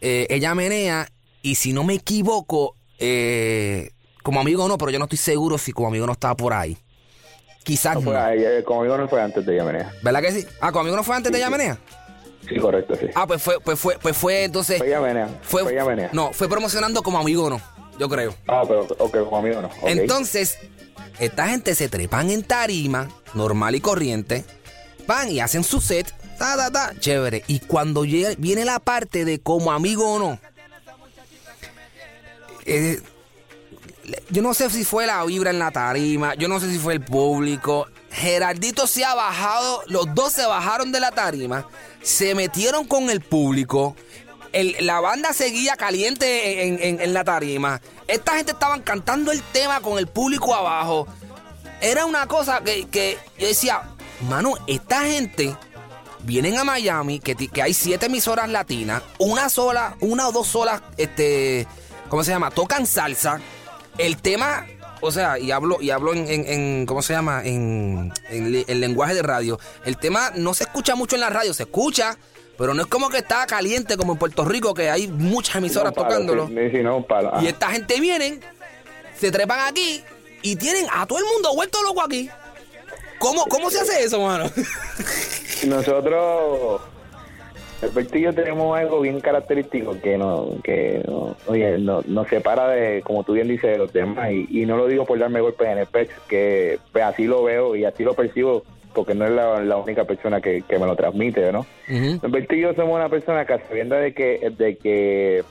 eh, 0.00 0.26
Ella 0.30 0.54
Menea 0.54 1.08
y 1.42 1.56
si 1.56 1.72
no 1.72 1.84
me 1.84 1.94
equivoco, 1.94 2.74
eh, 2.98 3.90
como 4.22 4.40
amigo 4.40 4.66
no, 4.68 4.78
pero 4.78 4.90
yo 4.90 4.98
no 4.98 5.04
estoy 5.06 5.18
seguro 5.18 5.58
si 5.58 5.72
como 5.72 5.88
amigo 5.88 6.06
no 6.06 6.12
estaba 6.12 6.36
por 6.36 6.52
ahí. 6.52 6.78
Quizás 7.64 7.96
No 8.02 8.12
no. 8.12 8.28
eh, 8.30 8.62
como 8.64 8.80
amigo 8.80 8.96
no 8.96 9.08
fue 9.08 9.20
antes 9.20 9.44
de 9.44 9.56
Yamenea. 9.56 9.92
¿Verdad 10.02 10.22
que 10.22 10.32
sí? 10.32 10.46
Ah, 10.60 10.68
como 10.72 10.80
amigo 10.82 10.96
no 10.96 11.04
fue 11.04 11.16
antes 11.16 11.30
de 11.32 11.38
Yamenea. 11.40 11.78
Sí, 12.48 12.56
correcto, 12.56 12.94
sí. 12.94 13.08
Ah, 13.14 13.26
pues 13.26 13.42
fue, 13.42 13.60
pues 13.60 13.78
fue, 13.78 13.98
pues 14.00 14.16
fue 14.16 14.44
entonces. 14.44 14.78
Fue 14.78 14.88
Yamenea. 14.88 15.28
Fue, 15.42 15.64
Fue 15.64 15.74
Yamenea. 15.74 16.08
no, 16.12 16.32
fue 16.32 16.48
promocionando 16.48 17.02
como 17.02 17.18
amigo 17.18 17.50
no, 17.50 17.60
yo 17.98 18.08
creo. 18.08 18.34
Ah, 18.46 18.62
pero 18.66 18.86
ok, 18.98 19.18
como 19.24 19.36
amigo 19.38 19.60
no. 19.60 19.68
Entonces, 19.84 20.58
esta 21.18 21.48
gente 21.48 21.74
se 21.74 21.88
trepan 21.88 22.30
en 22.30 22.42
tarima, 22.42 23.08
normal 23.34 23.74
y 23.74 23.80
corriente, 23.80 24.44
van 25.06 25.30
y 25.30 25.40
hacen 25.40 25.64
su 25.64 25.80
set, 25.80 26.12
ta, 26.38 26.56
ta, 26.56 26.70
ta, 26.70 26.94
chévere. 27.00 27.44
Y 27.46 27.60
cuando 27.60 28.04
llega- 28.04 28.34
viene 28.38 28.64
la 28.64 28.78
parte 28.78 29.24
de 29.24 29.40
como 29.40 29.72
amigo 29.72 30.14
o 30.14 30.18
no, 30.18 30.38
eh, 32.64 33.00
yo 34.30 34.42
no 34.42 34.54
sé 34.54 34.70
si 34.70 34.84
fue 34.84 35.06
la 35.06 35.24
vibra 35.24 35.50
en 35.50 35.58
la 35.58 35.70
tarima, 35.70 36.34
yo 36.34 36.48
no 36.48 36.60
sé 36.60 36.70
si 36.70 36.78
fue 36.78 36.94
el 36.94 37.00
público. 37.04 37.86
Gerardito 38.10 38.86
se 38.86 39.04
ha 39.04 39.14
bajado, 39.14 39.82
los 39.86 40.14
dos 40.14 40.32
se 40.32 40.46
bajaron 40.46 40.92
de 40.92 41.00
la 41.00 41.10
tarima, 41.12 41.66
se 42.02 42.34
metieron 42.34 42.86
con 42.86 43.10
el 43.10 43.20
público. 43.20 43.96
La 44.52 45.00
banda 45.00 45.32
seguía 45.32 45.76
caliente 45.76 46.66
en, 46.66 47.00
en- 47.00 47.12
la 47.14 47.24
tarima. 47.24 47.80
Esta 48.06 48.36
gente 48.36 48.52
estaban 48.52 48.82
cantando 48.82 49.32
el 49.32 49.42
tema 49.42 49.80
con 49.80 49.98
el 49.98 50.06
público 50.06 50.54
abajo. 50.54 51.06
Era 51.80 52.06
una 52.06 52.26
cosa 52.26 52.62
que, 52.64 52.88
que 52.88 53.18
yo 53.38 53.46
decía, 53.46 53.82
mano, 54.28 54.54
esta 54.66 55.02
gente 55.02 55.56
vienen 56.20 56.58
a 56.58 56.64
Miami, 56.64 57.20
que, 57.20 57.34
que 57.36 57.62
hay 57.62 57.72
siete 57.74 58.06
emisoras 58.06 58.48
latinas, 58.48 59.02
una 59.18 59.48
sola, 59.48 59.96
una 60.00 60.28
o 60.28 60.32
dos 60.32 60.48
solas, 60.48 60.82
este, 60.96 61.66
¿cómo 62.08 62.24
se 62.24 62.32
llama? 62.32 62.50
Tocan 62.50 62.86
salsa. 62.86 63.40
El 63.96 64.16
tema, 64.20 64.66
o 65.00 65.10
sea, 65.12 65.38
y 65.38 65.50
hablo, 65.52 65.80
y 65.80 65.90
hablo 65.90 66.12
en, 66.14 66.26
en- 66.28 66.86
¿cómo 66.86 67.02
se 67.02 67.12
llama? 67.12 67.42
En, 67.44 68.12
en 68.28 68.64
en 68.66 68.80
lenguaje 68.80 69.14
de 69.14 69.22
radio. 69.22 69.58
El 69.84 69.96
tema 69.98 70.32
no 70.34 70.54
se 70.54 70.64
escucha 70.64 70.94
mucho 70.96 71.14
en 71.14 71.20
la 71.20 71.30
radio, 71.30 71.54
se 71.54 71.62
escucha, 71.64 72.16
pero 72.58 72.74
no 72.74 72.82
es 72.82 72.88
como 72.88 73.08
que 73.08 73.18
está 73.18 73.46
caliente 73.46 73.96
como 73.96 74.12
en 74.12 74.18
Puerto 74.18 74.44
Rico, 74.44 74.74
que 74.74 74.90
hay 74.90 75.06
muchas 75.06 75.56
emisoras 75.56 75.92
palo, 75.94 76.08
tocándolo. 76.08 76.48
Sí, 76.48 76.70
sí, 76.72 76.82
no, 76.82 77.02
palo. 77.02 77.32
Y 77.40 77.46
esta 77.46 77.68
gente 77.70 77.98
vienen, 78.00 78.40
se 79.16 79.30
trepan 79.30 79.60
aquí 79.68 80.02
y 80.42 80.56
tienen 80.56 80.86
a 80.92 81.06
todo 81.06 81.18
el 81.20 81.24
mundo 81.32 81.54
vuelto 81.54 81.80
loco 81.82 82.02
aquí. 82.02 82.28
¿Cómo, 83.20 83.44
cómo 83.46 83.70
se 83.70 83.80
hace 83.80 84.02
eso, 84.04 84.20
mano? 84.20 84.50
Nosotros, 85.66 86.80
yo 88.12 88.32
tenemos 88.34 88.76
algo 88.78 89.00
bien 89.00 89.20
característico 89.20 90.00
que 90.00 90.16
no, 90.18 90.50
que 90.62 91.02
no, 91.06 91.36
oye, 91.46 91.78
no- 91.78 92.02
nos 92.06 92.28
separa 92.28 92.68
de, 92.68 93.02
como 93.02 93.24
tú 93.24 93.32
bien 93.34 93.48
dices, 93.48 93.70
de 93.70 93.78
los 93.78 93.92
demás. 93.92 94.30
Y, 94.32 94.62
y 94.62 94.66
no 94.66 94.76
lo 94.76 94.86
digo 94.86 95.04
por 95.04 95.18
darme 95.18 95.40
golpes 95.40 95.68
en 95.68 95.78
el 95.78 95.86
pecho, 95.86 96.14
que 96.28 96.78
pues, 96.92 97.04
así 97.04 97.24
lo 97.24 97.42
veo 97.44 97.74
y 97.76 97.84
así 97.84 98.04
lo 98.04 98.14
percibo, 98.14 98.64
porque 98.94 99.14
no 99.14 99.24
es 99.26 99.30
la, 99.30 99.60
la 99.60 99.76
única 99.76 100.04
persona 100.04 100.40
que, 100.40 100.62
que 100.62 100.78
me 100.78 100.86
lo 100.86 100.96
transmite, 100.96 101.52
¿no? 101.52 101.66
Alberto 102.22 102.54
y 102.54 102.60
yo 102.60 102.74
somos 102.74 102.96
una 102.96 103.08
persona 103.08 103.44
que, 103.44 103.58
sabiendo 103.68 103.94
de 103.94 104.12
que, 104.12 104.50
de 104.56 104.76
que 104.76 105.42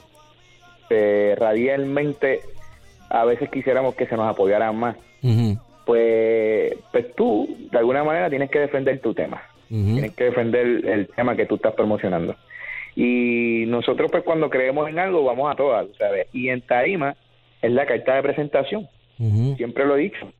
eh, 0.89 1.35
radialmente 1.37 2.41
a 3.09 3.25
veces 3.25 3.49
quisiéramos 3.49 3.95
que 3.95 4.05
se 4.07 4.15
nos 4.15 4.27
apoyaran 4.29 4.75
más, 4.75 4.95
pues, 5.85 6.73
pues 6.91 7.15
tú, 7.15 7.47
de 7.71 7.77
alguna 7.77 8.03
manera, 8.03 8.29
tienes 8.29 8.49
que 8.49 8.59
defender 8.59 8.99
tu 8.99 9.13
tema. 9.13 9.41
Tienes 9.69 10.15
que 10.15 10.25
defender 10.25 10.65
el 10.85 11.07
tema 11.07 11.35
que 11.35 11.45
tú 11.45 11.55
estás 11.55 11.73
promocionando. 11.73 12.35
Y 12.95 13.65
nosotros, 13.67 14.09
pues, 14.11 14.23
cuando 14.23 14.49
creemos 14.49 14.89
en 14.89 14.97
algo, 14.99 15.23
vamos 15.23 15.51
a 15.51 15.55
todas, 15.55 15.87
¿sabes? 15.97 16.27
Y 16.33 16.49
en 16.49 16.61
Tarima 16.61 17.15
es 17.61 17.71
la 17.71 17.85
carta 17.85 18.15
de 18.15 18.23
presentación. 18.23 18.87
Siempre 19.55 19.85
lo 19.85 19.97
he 19.97 20.01
dicho. 20.01 20.31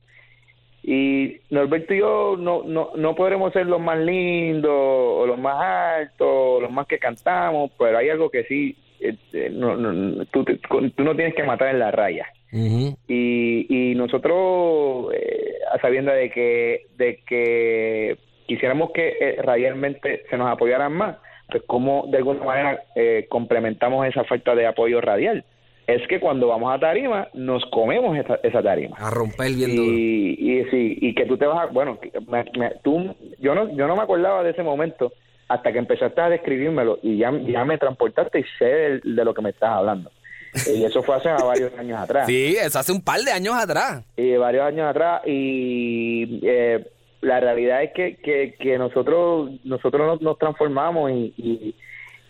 Y 0.90 1.42
Norberto 1.50 1.94
y 1.94 1.98
yo 2.00 2.38
no, 2.40 2.64
no, 2.64 2.92
no 2.96 3.14
podremos 3.14 3.52
ser 3.52 3.66
los 3.66 3.82
más 3.82 4.00
lindos, 4.00 4.72
o 4.72 5.26
los 5.28 5.38
más 5.38 5.62
altos, 6.00 6.28
o 6.30 6.62
los 6.62 6.72
más 6.72 6.88
que 6.88 6.98
cantamos, 6.98 7.72
pero 7.78 7.98
hay 7.98 8.08
algo 8.10 8.30
que 8.30 8.46
sí, 8.46 8.74
este, 9.02 9.50
no, 9.50 9.76
no, 9.76 10.24
tú, 10.28 10.46
tú 10.46 11.04
no 11.04 11.14
tienes 11.14 11.36
que 11.36 11.44
matar 11.44 11.72
en 11.72 11.80
la 11.80 11.92
raya. 11.92 12.28
Y, 12.54 13.66
y 13.70 13.96
nosotros 13.96 15.14
eh, 15.14 15.56
a 15.74 15.82
sabienda 15.82 16.14
de 16.14 16.30
que 16.30 16.86
de 16.96 17.20
que 17.28 18.18
quisiéramos 18.46 18.92
que 18.92 19.18
eh, 19.20 19.42
radialmente 19.44 20.24
se 20.30 20.38
nos 20.38 20.50
apoyaran 20.50 20.94
más 20.94 21.18
pues 21.50 21.64
cómo 21.68 22.06
de 22.08 22.20
alguna 22.20 22.46
manera 22.46 22.84
eh, 22.96 23.26
complementamos 23.28 24.08
esa 24.08 24.24
falta 24.24 24.56
de 24.56 24.66
apoyo 24.66 25.02
radial 25.02 25.44
es 25.88 26.06
que 26.10 26.20
cuando 26.20 26.48
vamos 26.50 26.74
a 26.76 26.80
tarima 26.80 27.30
nos 27.34 27.66
comemos 27.68 28.18
esa, 28.18 28.36
esa 28.44 28.62
tarima 28.62 28.98
A 29.00 29.10
romper 29.10 29.54
bien 29.54 29.76
duro. 29.76 29.92
y, 29.94 30.36
y 30.40 30.64
sí 30.70 30.98
y 31.02 31.16
que 31.16 31.26
tú 31.26 31.38
te 31.38 31.46
vas 31.48 31.60
a, 31.60 31.66
bueno 31.72 31.98
me- 32.28 32.46
me- 32.60 32.76
tú 32.84 33.16
yo 33.40 33.56
no 33.56 33.70
yo 33.76 33.88
no 33.88 33.96
me 33.96 34.02
acordaba 34.04 34.44
de 34.44 34.52
ese 34.52 34.64
momento 34.64 35.14
hasta 35.48 35.72
que 35.72 35.80
empezaste 35.80 36.20
a 36.20 36.30
describírmelo 36.30 37.00
y 37.02 37.18
ya, 37.18 37.32
ya 37.32 37.64
me 37.64 37.78
transportaste 37.78 38.40
y 38.42 38.44
sé 38.60 38.66
de, 38.66 39.00
de 39.04 39.24
lo 39.26 39.34
que 39.34 39.42
me 39.42 39.52
estás 39.52 39.70
hablando 39.72 40.12
y 40.76 40.84
eso 40.84 41.02
fue 41.04 41.16
hace 41.16 41.30
varios 41.30 41.72
años 41.78 42.00
atrás 42.00 42.28
Sí, 42.28 42.56
eso 42.60 42.80
hace 42.80 42.92
un 42.92 43.02
par 43.02 43.22
de 43.22 43.32
años 43.32 43.56
atrás. 43.56 44.04
y 44.18 44.36
varios 44.36 44.66
años 44.66 44.88
atrás 44.90 45.22
y 45.26 46.40
eh, 46.44 46.86
la 47.22 47.40
realidad 47.40 47.82
es 47.84 47.92
que, 47.94 48.16
que, 48.18 48.56
que 48.60 48.78
nosotros 48.78 49.52
nosotros 49.64 50.06
nos, 50.06 50.22
nos 50.22 50.38
transformamos 50.38 51.12
y, 51.12 51.34
y, 51.38 51.76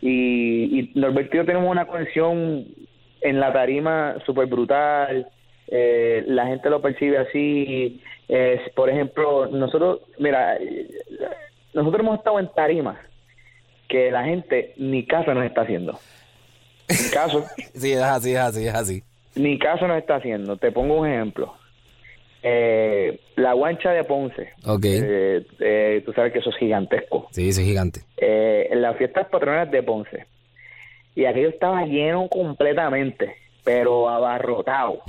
y, 0.01 0.79
y 0.79 0.91
Norberto 0.95 1.35
y 1.35 1.37
yo 1.39 1.45
tenemos 1.45 1.69
una 1.71 1.85
conexión 1.87 2.65
en 3.29 3.39
la 3.39 3.51
tarima 3.53 4.15
súper 4.25 4.47
brutal 4.47 5.27
eh, 5.67 6.23
la 6.27 6.47
gente 6.47 6.69
lo 6.69 6.81
percibe 6.81 7.17
así 7.17 8.01
eh, 8.29 8.61
por 8.75 8.89
ejemplo 8.89 9.47
nosotros 9.47 10.01
mira 10.19 10.57
nosotros 11.73 11.99
hemos 12.01 12.17
estado 12.19 12.39
en 12.39 12.49
tarima 12.53 12.99
que 13.87 14.11
la 14.11 14.23
gente 14.23 14.73
ni 14.77 15.05
caso 15.05 15.33
nos 15.33 15.45
está 15.45 15.61
haciendo 15.61 15.97
ni 16.89 17.09
caso 17.11 17.43
Sí, 17.73 17.91
es 17.93 18.01
así, 18.01 18.31
es 18.31 18.39
así, 18.39 18.67
es 18.67 18.73
así. 18.73 19.03
ni 19.35 19.59
caso 19.59 19.87
nos 19.87 19.97
está 19.97 20.15
haciendo. 20.15 20.57
Te 20.57 20.71
pongo 20.71 20.99
un 21.01 21.07
ejemplo. 21.07 21.53
Eh, 22.41 23.19
la 23.35 23.53
guancha 23.53 23.91
de 23.91 24.03
Ponce. 24.03 24.49
Ok. 24.65 24.85
Eh, 24.85 25.45
eh, 25.59 26.01
tú 26.05 26.13
sabes 26.13 26.31
que 26.33 26.39
eso 26.39 26.49
es 26.49 26.55
gigantesco. 26.57 27.27
Sí, 27.31 27.51
sí, 27.51 27.63
gigante. 27.65 28.01
Eh, 28.17 28.67
en 28.71 28.81
las 28.81 28.95
fiestas 28.97 29.27
patronales 29.27 29.71
de 29.71 29.83
Ponce. 29.83 30.25
Y 31.17 31.25
aquello 31.25 31.49
estaba 31.49 31.83
lleno 31.83 32.27
completamente, 32.29 33.37
pero 33.63 34.07
abarrotado. 34.07 35.01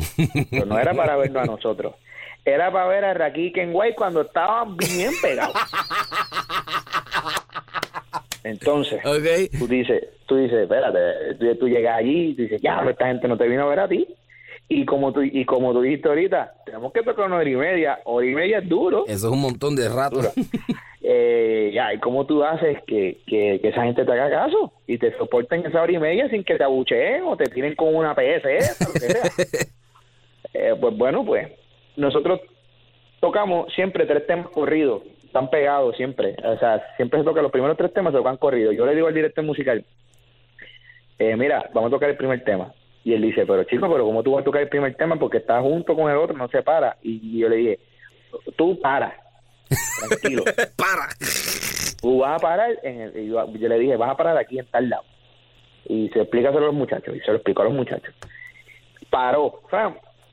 Pero 0.51 0.65
no 0.65 0.79
era 0.79 0.95
para 0.95 1.17
vernos 1.19 1.43
a 1.43 1.45
nosotros. 1.45 1.97
Era 2.47 2.73
para 2.73 2.87
ver 2.89 3.05
a 3.05 3.13
Raquí 3.13 3.53
Kenway 3.53 3.95
cuando 3.95 4.23
estaban 4.23 4.75
bien 4.79 5.13
pegados. 5.21 5.55
Entonces, 8.43 9.05
Ok. 9.05 9.59
tú 9.59 9.67
dices, 9.69 10.03
tú 10.27 10.37
dices, 10.37 10.61
espérate, 10.63 11.35
tú, 11.39 11.55
tú 11.57 11.69
llegas 11.69 11.99
allí 11.99 12.31
y 12.31 12.35
dices, 12.35 12.61
ya, 12.63 12.79
pero 12.79 12.91
esta 12.93 13.09
gente 13.09 13.29
no 13.29 13.37
te 13.37 13.47
vino 13.47 13.65
a 13.65 13.69
ver 13.69 13.81
a 13.81 13.89
ti. 13.89 14.09
Y 14.71 14.87
como 14.87 15.13
tú, 15.13 15.21
y 15.23 15.45
como 15.45 15.73
tú 15.75 15.83
dijiste 15.83 16.09
ahorita, 16.09 16.55
tenemos 16.65 16.91
que 16.95 17.03
tocar 17.03 17.27
una 17.27 17.37
hora 17.37 17.51
y 17.51 17.55
media. 17.57 18.01
Hora 18.05 18.27
y 18.27 18.35
media 18.35 18.59
es 18.61 18.69
duro. 18.69 19.05
Eso 19.07 19.27
es 19.29 19.33
un 19.33 19.41
montón 19.43 19.77
de 19.77 19.89
rato. 19.91 20.21
Eh, 21.11 21.71
ya, 21.73 21.95
y 21.95 21.99
cómo 22.01 22.27
tú 22.27 22.45
haces 22.45 22.83
que, 22.87 23.23
que, 23.27 23.59
esa 23.63 23.85
gente 23.85 24.05
te 24.05 24.13
haga 24.13 24.29
caso 24.29 24.75
y 24.87 24.99
te 24.99 25.17
soporten 25.17 25.65
esa 25.65 25.81
hora 25.81 25.93
y 25.93 25.99
media 25.99 26.29
sin 26.29 26.45
que 26.45 26.57
te 26.57 26.65
abucheen 26.65 27.23
o 27.23 27.35
te 27.35 27.47
tiren 27.47 27.75
con 27.77 27.95
una 27.95 28.15
PS. 28.15 28.45
Eh, 30.55 30.75
pues 30.81 30.97
bueno, 30.97 31.25
pues 31.25 31.47
nosotros 31.97 32.41
tocamos 33.21 33.73
siempre 33.75 34.07
tres 34.07 34.27
temas 34.27 34.49
corridos, 34.49 35.03
están 35.23 35.51
pegados 35.51 35.95
siempre. 35.97 36.35
O 36.43 36.59
sea, 36.59 36.83
siempre 36.97 37.19
se 37.19 37.25
tocan 37.25 37.43
los 37.43 37.53
primeros 37.53 37.77
tres 37.77 37.93
temas, 37.93 38.13
se 38.13 38.19
tocan 38.19 38.39
corridos. 38.39 38.75
Yo 38.75 38.87
le 38.87 38.95
digo 38.95 39.07
al 39.09 39.15
director 39.15 39.45
musical, 39.45 39.85
eh, 41.19 41.37
mira, 41.37 41.69
vamos 41.75 41.89
a 41.89 41.97
tocar 41.97 42.09
el 42.11 42.17
primer 42.17 42.43
tema. 42.45 42.73
Y 43.05 43.13
él 43.13 43.23
dice, 43.23 43.45
pero 43.47 43.63
chico, 43.65 43.91
pero 43.91 44.05
¿cómo 44.05 44.23
tú 44.23 44.33
vas 44.33 44.41
a 44.43 44.45
tocar 44.45 44.63
el 44.63 44.69
primer 44.69 44.95
tema? 44.95 45.17
Porque 45.17 45.37
estás 45.39 45.63
junto 45.63 45.95
con 45.95 46.11
el 46.11 46.17
otro, 46.17 46.37
no 46.37 46.49
se 46.49 46.63
para. 46.63 46.97
Y 47.03 47.39
yo 47.39 47.49
le 47.49 47.57
dije, 47.57 47.79
tú 48.57 48.81
para, 48.81 49.15
tranquilo. 50.09 50.45
Para. 50.77 51.09
tú 52.01 52.19
vas 52.19 52.37
a 52.37 52.39
parar, 52.39 52.71
en 52.83 53.01
el- 53.01 53.17
y 53.19 53.29
yo, 53.29 53.53
yo 53.55 53.69
le 53.69 53.79
dije, 53.79 53.97
vas 53.97 54.11
a 54.11 54.17
parar 54.17 54.37
aquí 54.39 54.59
en 54.59 54.67
tal 54.67 54.89
lado. 54.89 55.05
Y 55.89 56.09
se 56.11 56.21
explica 56.21 56.51
a 56.51 56.53
los 56.53 56.75
muchachos, 56.75 57.17
y 57.17 57.21
se 57.21 57.29
lo 57.29 57.37
explicó 57.37 57.63
a 57.63 57.67
los 57.67 57.75
muchachos. 57.75 58.15
Paró, 59.11 59.61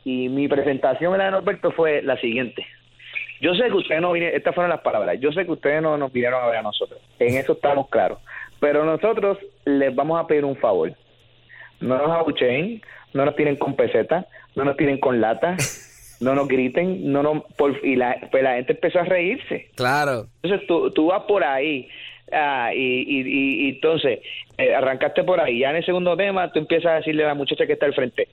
y 0.04 0.28
mi 0.30 0.48
presentación 0.48 1.14
en 1.14 1.20
la 1.20 1.26
de 1.26 1.32
Norberto 1.32 1.72
fue 1.72 2.02
la 2.02 2.18
siguiente. 2.20 2.66
Yo 3.42 3.54
sé 3.54 3.66
que 3.68 3.74
ustedes 3.74 4.02
no 4.02 4.12
vinieron, 4.12 4.36
estas 4.38 4.54
fueron 4.56 4.70
las 4.70 4.82
palabras, 4.82 5.18
yo 5.20 5.32
sé 5.32 5.46
que 5.46 5.52
ustedes 5.52 5.82
no 5.82 5.98
nos 5.98 6.12
vinieron 6.12 6.42
a 6.44 6.48
ver 6.48 6.58
a 6.58 6.62
nosotros, 6.62 7.00
en 7.20 7.36
eso 7.38 7.54
estamos 7.54 7.90
claros, 7.90 8.20
pero 8.60 8.84
nosotros 8.86 9.38
les 9.66 9.94
vamos 9.94 10.20
a 10.22 10.28
pedir 10.28 10.46
un 10.46 10.56
favor. 10.56 10.94
No 11.82 11.98
nos 11.98 12.10
abucheen, 12.12 12.82
no 13.14 13.26
nos 13.26 13.36
tienen 13.36 13.58
con 13.58 13.76
peseta, 13.76 14.26
no 14.56 14.64
nos 14.64 14.78
tienen 14.78 15.00
con 15.00 15.20
lata, 15.20 15.56
no 16.20 16.34
nos 16.36 16.48
griten, 16.48 17.12
no 17.12 17.24
nos, 17.24 17.44
por, 17.56 17.80
y 17.86 17.96
la, 17.96 18.16
pues 18.32 18.44
la 18.44 18.56
gente 18.56 18.74
empezó 18.74 19.00
a 19.00 19.04
reírse. 19.04 19.68
Claro. 19.76 20.28
Entonces 20.42 20.68
tú, 20.68 20.92
tú 20.92 21.08
vas 21.08 21.24
por 21.24 21.44
ahí 21.44 21.88
ah, 22.32 22.72
y, 22.74 22.80
y, 22.80 23.22
y- 23.68 23.70
entonces 23.70 24.20
eh, 24.58 24.74
arrancaste 24.74 25.24
por 25.24 25.40
ahí. 25.40 25.60
Ya 25.60 25.70
en 25.72 25.78
el 25.78 25.86
segundo 25.86 26.16
tema 26.16 26.52
tú 26.52 26.60
empiezas 26.60 26.92
a 26.92 26.96
decirle 26.96 27.24
a 27.24 27.28
la 27.28 27.34
muchacha 27.36 27.66
que 27.68 27.74
está 27.74 27.86
al 27.86 27.94
frente, 27.94 28.28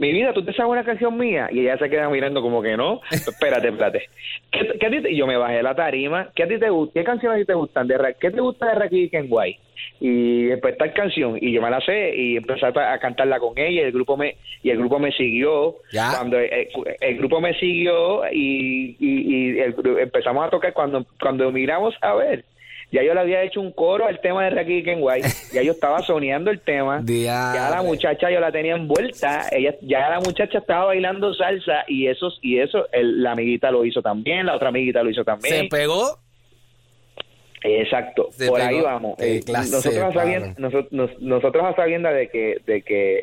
mi 0.00 0.12
vida, 0.12 0.32
¿tú 0.32 0.42
te 0.44 0.52
sabes 0.54 0.72
una 0.72 0.82
canción 0.82 1.16
mía? 1.16 1.48
Y 1.52 1.60
ella 1.60 1.76
se 1.78 1.88
queda 1.90 2.08
mirando 2.08 2.42
como 2.42 2.60
que 2.62 2.76
no. 2.76 3.00
espérate, 3.10 3.68
espérate. 3.68 4.08
¿Qué, 4.50 4.66
qué 4.80 4.86
a 4.86 4.90
ti 4.90 5.02
te- 5.02 5.12
y 5.12 5.16
yo 5.16 5.26
me 5.26 5.36
bajé 5.36 5.62
la 5.62 5.74
tarima. 5.76 6.28
¿Qué 6.34 6.42
a 6.44 6.48
ti 6.48 6.58
te 6.58 6.70
gusta? 6.70 6.98
¿Qué 6.98 7.04
canciones 7.04 7.36
a 7.36 7.40
ti 7.40 7.46
te 7.46 7.54
gustan? 7.54 7.86
De, 7.86 7.96
Ra- 7.98 8.14
¿Qué 8.14 8.30
te 8.30 8.40
gusta 8.40 8.66
de 8.66 8.74
Raquel 8.74 9.10
Kenway? 9.10 9.56
Y 10.00 10.44
después 10.44 10.76
tal 10.78 10.92
canción 10.94 11.38
y 11.40 11.52
yo 11.52 11.60
me 11.62 11.70
la 11.70 11.80
sé 11.80 12.14
y 12.16 12.36
empecé 12.36 12.66
a, 12.66 12.92
a 12.92 12.98
cantarla 12.98 13.38
con 13.38 13.56
ella 13.58 13.82
y 13.82 13.84
el 13.84 13.92
grupo 13.92 14.16
me 14.16 14.36
y 14.62 14.70
el 14.70 14.78
grupo 14.78 14.98
me 14.98 15.12
siguió 15.12 15.76
Ya. 15.92 16.10
cuando 16.16 16.38
el, 16.38 16.68
el 17.00 17.16
grupo 17.18 17.40
me 17.40 17.54
siguió 17.58 18.22
y, 18.32 18.96
y, 18.98 19.54
y 19.54 19.58
el 19.58 19.74
empezamos 20.00 20.46
a 20.46 20.50
tocar 20.50 20.72
cuando 20.72 21.04
cuando 21.20 21.50
miramos 21.52 21.94
a 22.02 22.14
ver 22.14 22.44
ya 22.92 23.02
yo 23.04 23.14
le 23.14 23.20
había 23.20 23.42
hecho 23.42 23.60
un 23.60 23.72
coro 23.72 24.06
al 24.06 24.20
tema 24.20 24.44
de 24.44 24.50
Raquel 24.50 24.82
Kenway 24.84 25.22
ya 25.52 25.62
yo 25.62 25.72
estaba 25.72 26.00
soneando 26.00 26.50
el 26.50 26.60
tema. 26.60 27.02
Ya 27.06 27.68
la 27.70 27.82
muchacha 27.82 28.30
yo 28.30 28.40
la 28.40 28.50
tenía 28.52 28.74
envuelta. 28.74 29.46
Ella 29.52 29.74
ya 29.82 30.10
la 30.10 30.20
muchacha 30.20 30.58
estaba 30.58 30.86
bailando 30.86 31.32
salsa 31.34 31.84
y 31.88 32.06
eso 32.08 32.32
y 32.42 32.58
eso 32.58 32.86
el- 32.92 33.22
la 33.22 33.32
amiguita 33.32 33.70
lo 33.70 33.84
hizo 33.84 34.02
también 34.02 34.46
la 34.46 34.56
otra 34.56 34.68
amiguita 34.68 35.02
lo 35.02 35.10
hizo 35.10 35.24
también. 35.24 35.54
Se 35.62 35.64
pegó. 35.68 36.18
Exacto, 37.62 38.28
Se 38.32 38.48
por 38.48 38.58
pegó. 38.58 38.68
ahí 38.70 38.80
vamos. 38.80 39.18
Eh, 39.20 39.42
clase 39.44 39.70
nosotros, 39.72 40.02
a 40.02 40.12
sabienda, 40.12 40.54
nosotros, 40.58 40.92
nos- 40.92 41.20
nosotros 41.20 41.64
a 41.64 41.76
sabienda 41.76 42.10
de 42.10 42.28
que, 42.28 42.56
de 42.66 42.80
que, 42.82 43.22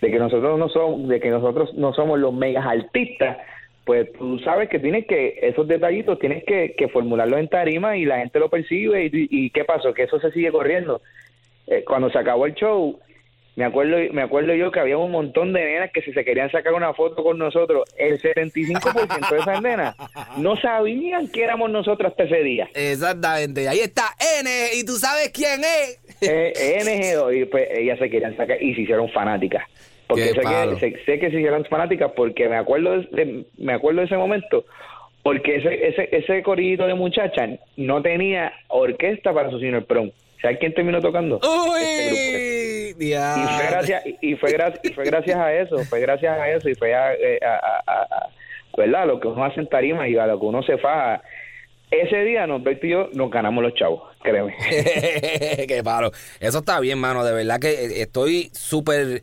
de 0.00 0.10
que 0.10 0.18
nosotros 0.18 0.58
no 0.58 0.68
somos, 0.70 1.06
de 1.08 1.20
que 1.20 1.28
nosotros 1.28 1.74
no 1.74 1.92
somos 1.92 2.18
los 2.18 2.32
megas 2.32 2.64
artistas, 2.66 3.36
pues 3.84 4.12
tú 4.14 4.38
sabes 4.40 4.68
que 4.68 4.78
tienes 4.78 5.06
que 5.06 5.38
esos 5.42 5.68
detallitos 5.68 6.18
tienes 6.18 6.44
que, 6.44 6.74
que 6.76 6.88
formularlos 6.88 7.38
en 7.38 7.48
tarima 7.48 7.96
y 7.96 8.04
la 8.04 8.18
gente 8.18 8.38
lo 8.38 8.48
percibe 8.48 9.04
y, 9.06 9.10
y 9.30 9.50
qué 9.50 9.64
pasó 9.64 9.92
que 9.92 10.04
eso 10.04 10.18
se 10.20 10.30
sigue 10.32 10.50
corriendo. 10.50 11.02
Eh, 11.66 11.84
cuando 11.86 12.10
se 12.10 12.18
acabó 12.18 12.46
el 12.46 12.54
show, 12.54 12.98
me 13.56 13.64
acuerdo, 13.64 13.96
me 14.12 14.22
acuerdo 14.22 14.52
yo 14.54 14.70
que 14.72 14.80
había 14.80 14.98
un 14.98 15.12
montón 15.12 15.52
de 15.52 15.64
nenas 15.64 15.90
que 15.92 16.02
si 16.02 16.12
se 16.12 16.24
querían 16.24 16.50
sacar 16.50 16.72
una 16.72 16.92
foto 16.92 17.22
con 17.22 17.38
nosotros, 17.38 17.84
el 17.96 18.20
75% 18.20 19.30
de 19.30 19.38
esas 19.38 19.62
nenas 19.62 19.96
no 20.38 20.56
sabían 20.56 21.28
que 21.28 21.44
éramos 21.44 21.70
nosotros 21.70 22.10
hasta 22.10 22.24
ese 22.24 22.42
día. 22.42 22.68
Exactamente. 22.74 23.68
Ahí 23.68 23.80
está 23.80 24.04
N. 24.40 24.50
¿Y 24.74 24.84
tú 24.84 24.92
sabes 24.94 25.30
quién 25.30 25.60
es? 25.62 26.00
eh, 26.20 26.80
NG2 26.82 27.42
y 27.42 27.44
pues 27.44 27.68
ellas 27.70 27.98
se 27.98 28.10
querían 28.10 28.36
sacar 28.36 28.60
y 28.62 28.74
se 28.74 28.80
hicieron 28.82 29.08
fanáticas 29.10 29.64
porque 30.06 30.28
sé 30.28 30.40
que, 30.40 30.80
sé, 30.80 31.04
sé 31.06 31.18
que 31.18 31.30
se 31.30 31.36
hicieron 31.36 31.64
fanáticas 31.66 32.12
porque 32.14 32.48
me 32.48 32.56
acuerdo 32.56 32.92
de, 32.98 33.06
de- 33.12 33.44
me 33.58 33.72
acuerdo 33.74 34.00
de 34.00 34.06
ese 34.06 34.16
momento 34.16 34.64
porque 35.22 35.56
ese 35.56 35.88
ese 35.88 36.08
ese 36.12 36.42
corillito 36.42 36.86
de 36.86 36.94
muchachas 36.94 37.50
no 37.76 38.02
tenía 38.02 38.52
orquesta 38.68 39.32
para 39.32 39.50
su 39.50 39.58
señor 39.58 39.86
prom 39.86 40.10
¿sabes 40.42 40.58
quién 40.58 40.74
terminó 40.74 41.00
tocando? 41.00 41.36
Este. 41.36 42.94
Uy. 42.96 42.96
y 42.96 43.06
diablo. 43.06 43.48
fue 43.56 43.66
gracias 43.70 44.02
y 44.20 44.34
fue 44.36 44.52
gracias 44.52 44.80
y 44.84 44.92
fue 44.92 45.04
gracias 45.06 45.36
a 45.38 45.52
eso 45.54 45.78
fue 45.84 46.00
gracias 46.00 46.38
a 46.38 46.50
eso 46.50 46.68
y 46.68 46.74
fue 46.74 46.94
a, 46.94 47.14
eh, 47.14 47.38
a, 47.42 47.54
a- 47.54 47.82
a- 47.86 48.02
a- 48.02 48.28
verdad 48.76 49.06
lo 49.06 49.20
que 49.20 49.28
uno 49.28 49.44
hace 49.44 49.60
en 49.60 49.68
tarima 49.68 50.06
y 50.08 50.16
a 50.16 50.26
lo 50.26 50.38
que 50.38 50.46
uno 50.46 50.62
se 50.62 50.76
faja 50.78 51.22
ese 51.90 52.16
día 52.24 52.46
Norberto 52.46 52.86
y 52.86 52.90
yo 52.90 53.08
nos 53.14 53.30
ganamos 53.30 53.62
los 53.64 53.74
chavos 53.74 54.02
créeme 54.22 54.54
Qué 55.68 55.82
palo. 55.84 56.10
Eso 56.40 56.58
está 56.58 56.80
bien, 56.80 56.98
mano. 56.98 57.24
De 57.24 57.32
verdad 57.32 57.60
que 57.60 57.68
eh, 57.70 58.02
estoy 58.02 58.50
súper, 58.52 59.22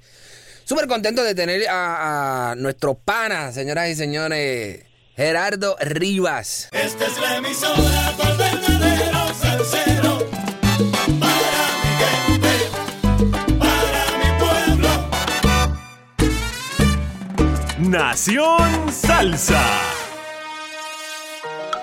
súper 0.72 0.88
contento 0.88 1.22
de 1.22 1.36
tener 1.36 1.68
a, 1.68 2.52
a 2.52 2.56
nuestro 2.56 2.94
pana, 2.94 3.52
señoras 3.52 3.90
y 3.90 3.96
señores, 3.96 4.86
Gerardo 5.18 5.76
Rivas. 5.82 6.70
Esta 6.72 7.08
es 7.08 7.18
la 7.20 7.36
emisora 7.36 8.14
con 8.16 8.38
verdadero 8.38 9.34
salsero. 9.34 10.30
Para 11.20 11.68
mi 11.84 11.90
gente, 12.00 12.52
para 13.60 14.18
mi 14.18 14.30
pueblo. 14.40 14.90
Nación 17.80 18.94
Salsa. 18.94 19.62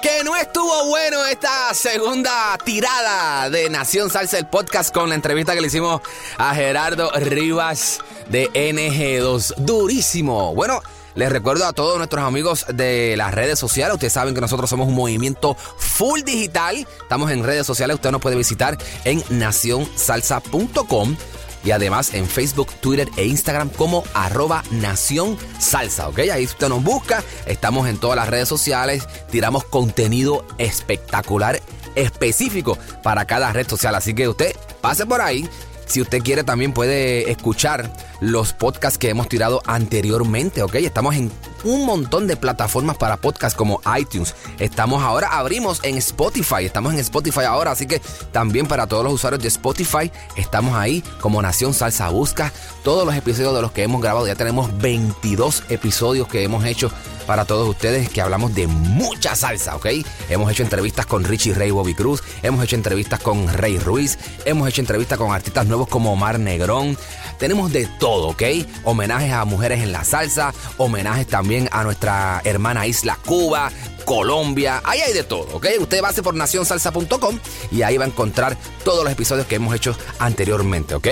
Que 0.01 0.25
no 0.25 0.35
estuvo 0.35 0.87
bueno 0.87 1.27
esta 1.27 1.75
segunda 1.75 2.57
tirada 2.65 3.51
de 3.51 3.69
Nación 3.69 4.09
Salsa, 4.09 4.39
el 4.39 4.47
podcast 4.47 4.95
con 4.95 5.11
la 5.11 5.15
entrevista 5.15 5.53
que 5.55 5.61
le 5.61 5.67
hicimos 5.67 6.01
a 6.39 6.55
Gerardo 6.55 7.11
Rivas 7.17 7.99
de 8.29 8.51
NG2. 8.51 9.55
Durísimo. 9.57 10.55
Bueno, 10.55 10.81
les 11.15 11.33
recuerdo 11.33 11.67
a 11.67 11.73
todos 11.73 11.99
nuestros 11.99 12.23
amigos 12.25 12.67
de 12.73 13.15
las 13.17 13.35
redes 13.35 13.59
sociales. 13.59 13.95
Ustedes 13.95 14.13
saben 14.13 14.35
que 14.35 14.41
nosotros 14.41 14.71
somos 14.71 14.87
un 14.87 14.95
movimiento 14.95 15.57
full 15.77 16.23
digital. 16.23 16.87
Estamos 17.03 17.31
en 17.31 17.43
redes 17.43 17.67
sociales. 17.67 17.97
Usted 17.97 18.13
nos 18.13 18.21
puede 18.21 18.37
visitar 18.37 18.79
en 19.05 19.23
nacionsalsa.com. 19.31 21.17
Y 21.65 21.73
además 21.73 22.15
en 22.15 22.27
Facebook, 22.27 22.69
Twitter 22.81 23.09
e 23.17 23.25
Instagram 23.27 23.69
como 23.71 24.05
arroba 24.15 24.63
Nación 24.71 25.37
Salsa, 25.59 26.09
¿ok? 26.09 26.21
Ahí 26.33 26.45
usted 26.45 26.69
nos 26.69 26.85
busca, 26.85 27.25
estamos 27.47 27.89
en 27.89 27.99
todas 27.99 28.17
las 28.17 28.29
redes 28.29 28.49
sociales, 28.49 29.09
tiramos 29.31 29.65
contenido 29.65 30.47
espectacular, 30.59 31.61
específico 31.97 32.79
para 33.03 33.25
cada 33.25 33.53
red 33.53 33.69
social. 33.69 33.97
Así 33.97 34.15
que 34.15 34.29
usted 34.29 34.55
pase 34.81 35.05
por 35.05 35.21
ahí. 35.21 35.49
Si 35.87 36.01
usted 36.01 36.23
quiere 36.23 36.45
también 36.45 36.73
puede 36.73 37.31
escuchar 37.31 37.93
los 38.21 38.53
podcasts 38.53 38.99
que 38.99 39.11
hemos 39.11 39.29
tirado 39.29 39.63
anteriormente, 39.67 40.63
¿ok? 40.63 40.77
Estamos 40.77 41.17
en 41.17 41.31
un 41.65 41.87
montón 41.87 42.27
de 42.27 42.37
plataformas 42.37 42.97
para 42.97 43.17
podcasts 43.17 43.57
como 43.57 43.81
iTunes. 43.99 44.35
Estamos 44.59 45.03
ahora, 45.03 45.29
abrimos 45.29 45.81
en 45.83 45.97
Spotify, 45.99 46.65
estamos 46.65 46.93
en 46.93 47.01
Spotify 47.01 47.43
ahora, 47.43 47.73
así 47.73 47.87
que 47.87 48.01
también 48.33 48.67
para 48.67 48.87
todos 48.87 49.05
los 49.05 49.13
usuarios 49.13 49.43
de 49.43 49.49
Spotify, 49.49 50.11
estamos 50.37 50.75
ahí 50.77 51.03
como 51.21 51.43
Nación 51.43 51.75
Salsa 51.75 52.09
Busca. 52.09 52.53
Todos 52.83 53.07
los 53.07 53.15
episodios 53.15 53.55
de 53.55 53.63
los 53.63 53.73
que 53.73 53.83
hemos 53.83 54.01
grabado, 54.01 54.27
ya 54.27 54.35
tenemos 54.35 54.77
22 54.79 55.65
episodios 55.69 56.29
que 56.29 56.43
hemos 56.43 56.65
hecho 56.65 56.91
para 57.29 57.45
todos 57.45 57.69
ustedes 57.69 58.09
que 58.09 58.23
hablamos 58.23 58.55
de 58.55 58.67
mucha 58.67 59.37
salsa, 59.37 59.77
¿ok? 59.77 59.87
Hemos 60.31 60.51
hecho 60.51 60.63
entrevistas 60.63 61.05
con 61.05 61.25
Richie 61.25 61.53
Ray 61.53 61.71
Bobby 61.71 61.95
Cruz, 61.95 62.23
hemos 62.43 62.65
hecho 62.65 62.75
entrevistas 62.75 63.21
con 63.21 63.47
Rey 63.53 63.79
Ruiz, 63.79 64.19
hemos 64.47 64.67
hecho 64.67 64.81
entrevistas 64.81 65.19
con 65.19 65.35
artistas 65.35 65.67
nuevos 65.67 65.89
como 65.89 66.11
Omar 66.11 66.41
Negrón. 66.41 66.97
Tenemos 67.39 67.71
de 67.71 67.87
todo, 68.01 68.29
¿ok? 68.29 68.43
Homenajes 68.85 69.31
a 69.31 69.45
mujeres 69.45 69.83
en 69.83 69.93
la 69.93 70.05
salsa, 70.05 70.55
homenajes 70.79 71.27
también 71.27 71.48
a 71.71 71.83
nuestra 71.83 72.43
hermana 72.45 72.87
isla 72.87 73.19
Cuba, 73.25 73.71
Colombia, 74.05 74.83
ahí 74.85 75.01
hay 75.01 75.15
de 75.15 75.25
todo, 75.25 75.57
¿ok? 75.57 75.67
Usted 75.81 76.05
a 76.05 76.23
por 76.23 76.35
nacionsalsa.com 76.35 77.39
y 77.71 77.83
ahí 77.83 77.97
va 77.97 78.05
a 78.05 78.09
encontrar 78.09 78.57
todos 78.85 79.03
los 79.03 79.13
episodios 79.13 79.47
que 79.47 79.55
hemos 79.55 79.75
hecho 79.75 79.97
anteriormente, 80.19 80.95
¿ok? 80.95 81.09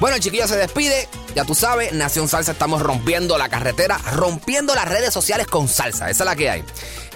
Bueno, 0.00 0.16
el 0.16 0.22
chiquillo 0.22 0.48
se 0.48 0.56
despide. 0.56 1.08
Ya 1.34 1.44
tú 1.44 1.54
sabes, 1.54 1.92
Nación 1.92 2.28
Salsa 2.28 2.52
estamos 2.52 2.82
rompiendo 2.82 3.36
la 3.36 3.48
carretera, 3.48 3.98
rompiendo 4.14 4.74
las 4.74 4.88
redes 4.88 5.12
sociales 5.12 5.46
con 5.46 5.68
salsa. 5.68 6.10
Esa 6.10 6.24
es 6.24 6.26
la 6.26 6.36
que 6.36 6.50
hay. 6.50 6.64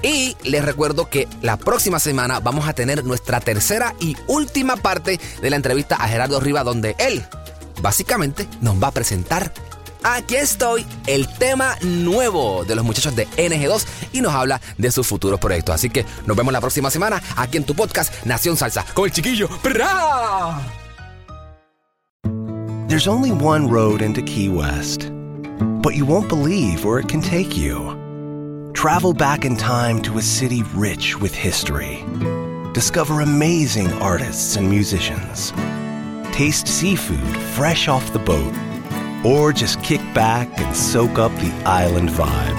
Y 0.02 0.36
les 0.42 0.64
recuerdo 0.64 1.08
que 1.08 1.28
la 1.42 1.56
próxima 1.56 1.98
semana 1.98 2.40
vamos 2.40 2.68
a 2.68 2.74
tener 2.74 3.04
nuestra 3.04 3.40
tercera 3.40 3.94
y 4.00 4.16
última 4.26 4.76
parte 4.76 5.18
de 5.40 5.50
la 5.50 5.56
entrevista 5.56 5.96
a 5.96 6.08
Gerardo 6.08 6.40
Riva, 6.40 6.64
donde 6.64 6.94
él 6.98 7.24
básicamente 7.80 8.48
nos 8.60 8.82
va 8.82 8.88
a 8.88 8.92
presentar. 8.92 9.52
Aquí 10.02 10.36
estoy, 10.36 10.86
el 11.06 11.28
tema 11.28 11.76
nuevo 11.82 12.64
de 12.64 12.74
los 12.74 12.84
muchachos 12.84 13.14
de 13.14 13.28
NG2 13.28 13.86
y 14.12 14.20
nos 14.20 14.32
habla 14.32 14.60
de 14.78 14.90
sus 14.90 15.06
futuros 15.06 15.38
proyectos. 15.38 15.74
Así 15.74 15.90
que 15.90 16.06
nos 16.26 16.36
vemos 16.36 16.52
la 16.52 16.60
próxima 16.60 16.90
semana 16.90 17.22
aquí 17.36 17.58
en 17.58 17.64
tu 17.64 17.74
podcast 17.74 18.24
Nación 18.24 18.56
Salsa 18.56 18.84
con 18.94 19.04
el 19.04 19.12
chiquillo. 19.12 19.48
There's 22.88 23.06
only 23.06 23.30
one 23.30 23.68
road 23.68 24.02
into 24.02 24.20
Key 24.22 24.48
West, 24.48 25.12
but 25.80 25.94
you 25.94 26.04
won't 26.04 26.28
believe 26.28 26.84
where 26.84 26.98
it 26.98 27.08
can 27.08 27.20
take 27.20 27.56
you. 27.56 27.96
Travel 28.72 29.12
back 29.12 29.44
in 29.44 29.56
time 29.56 30.02
to 30.02 30.18
a 30.18 30.22
city 30.22 30.64
rich 30.74 31.16
with 31.20 31.32
history. 31.32 32.04
Discover 32.72 33.20
amazing 33.20 33.92
artists 34.00 34.56
and 34.56 34.68
musicians. 34.68 35.52
Taste 36.32 36.66
seafood 36.66 37.36
fresh 37.54 37.86
off 37.86 38.12
the 38.12 38.18
boat. 38.18 38.52
Or 39.24 39.52
just 39.52 39.82
kick 39.82 40.00
back 40.14 40.48
and 40.60 40.74
soak 40.74 41.18
up 41.18 41.32
the 41.36 41.52
island 41.64 42.10
vibe. 42.10 42.58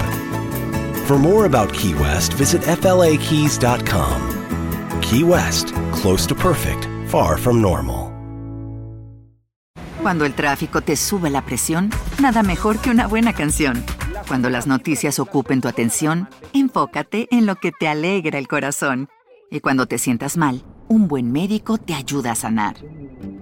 For 1.06 1.18
more 1.18 1.46
about 1.46 1.72
Key 1.72 1.94
West, 1.94 2.34
visit 2.34 2.62
FLAKeys.com. 2.62 5.00
Key 5.02 5.24
West, 5.24 5.74
close 5.92 6.26
to 6.26 6.34
perfect, 6.34 6.86
far 7.10 7.36
from 7.36 7.60
normal. 7.60 8.10
Cuando 10.00 10.24
el 10.24 10.34
tráfico 10.34 10.80
te 10.80 10.96
sube 10.96 11.30
la 11.30 11.44
presión, 11.44 11.90
nada 12.20 12.42
mejor 12.42 12.78
que 12.78 12.90
una 12.90 13.06
buena 13.06 13.34
canción. 13.34 13.84
Cuando 14.26 14.50
las 14.50 14.66
noticias 14.66 15.20
ocupen 15.20 15.60
tu 15.60 15.68
atención, 15.68 16.28
enfócate 16.52 17.28
en 17.30 17.46
lo 17.46 17.54
que 17.56 17.70
te 17.70 17.86
alegra 17.86 18.38
el 18.38 18.48
corazón. 18.48 19.08
Y 19.50 19.60
cuando 19.60 19.86
te 19.86 19.98
sientas 19.98 20.36
mal, 20.36 20.64
un 20.88 21.06
buen 21.06 21.30
médico 21.30 21.78
te 21.78 21.94
ayuda 21.94 22.32
a 22.32 22.34
sanar. 22.34 22.76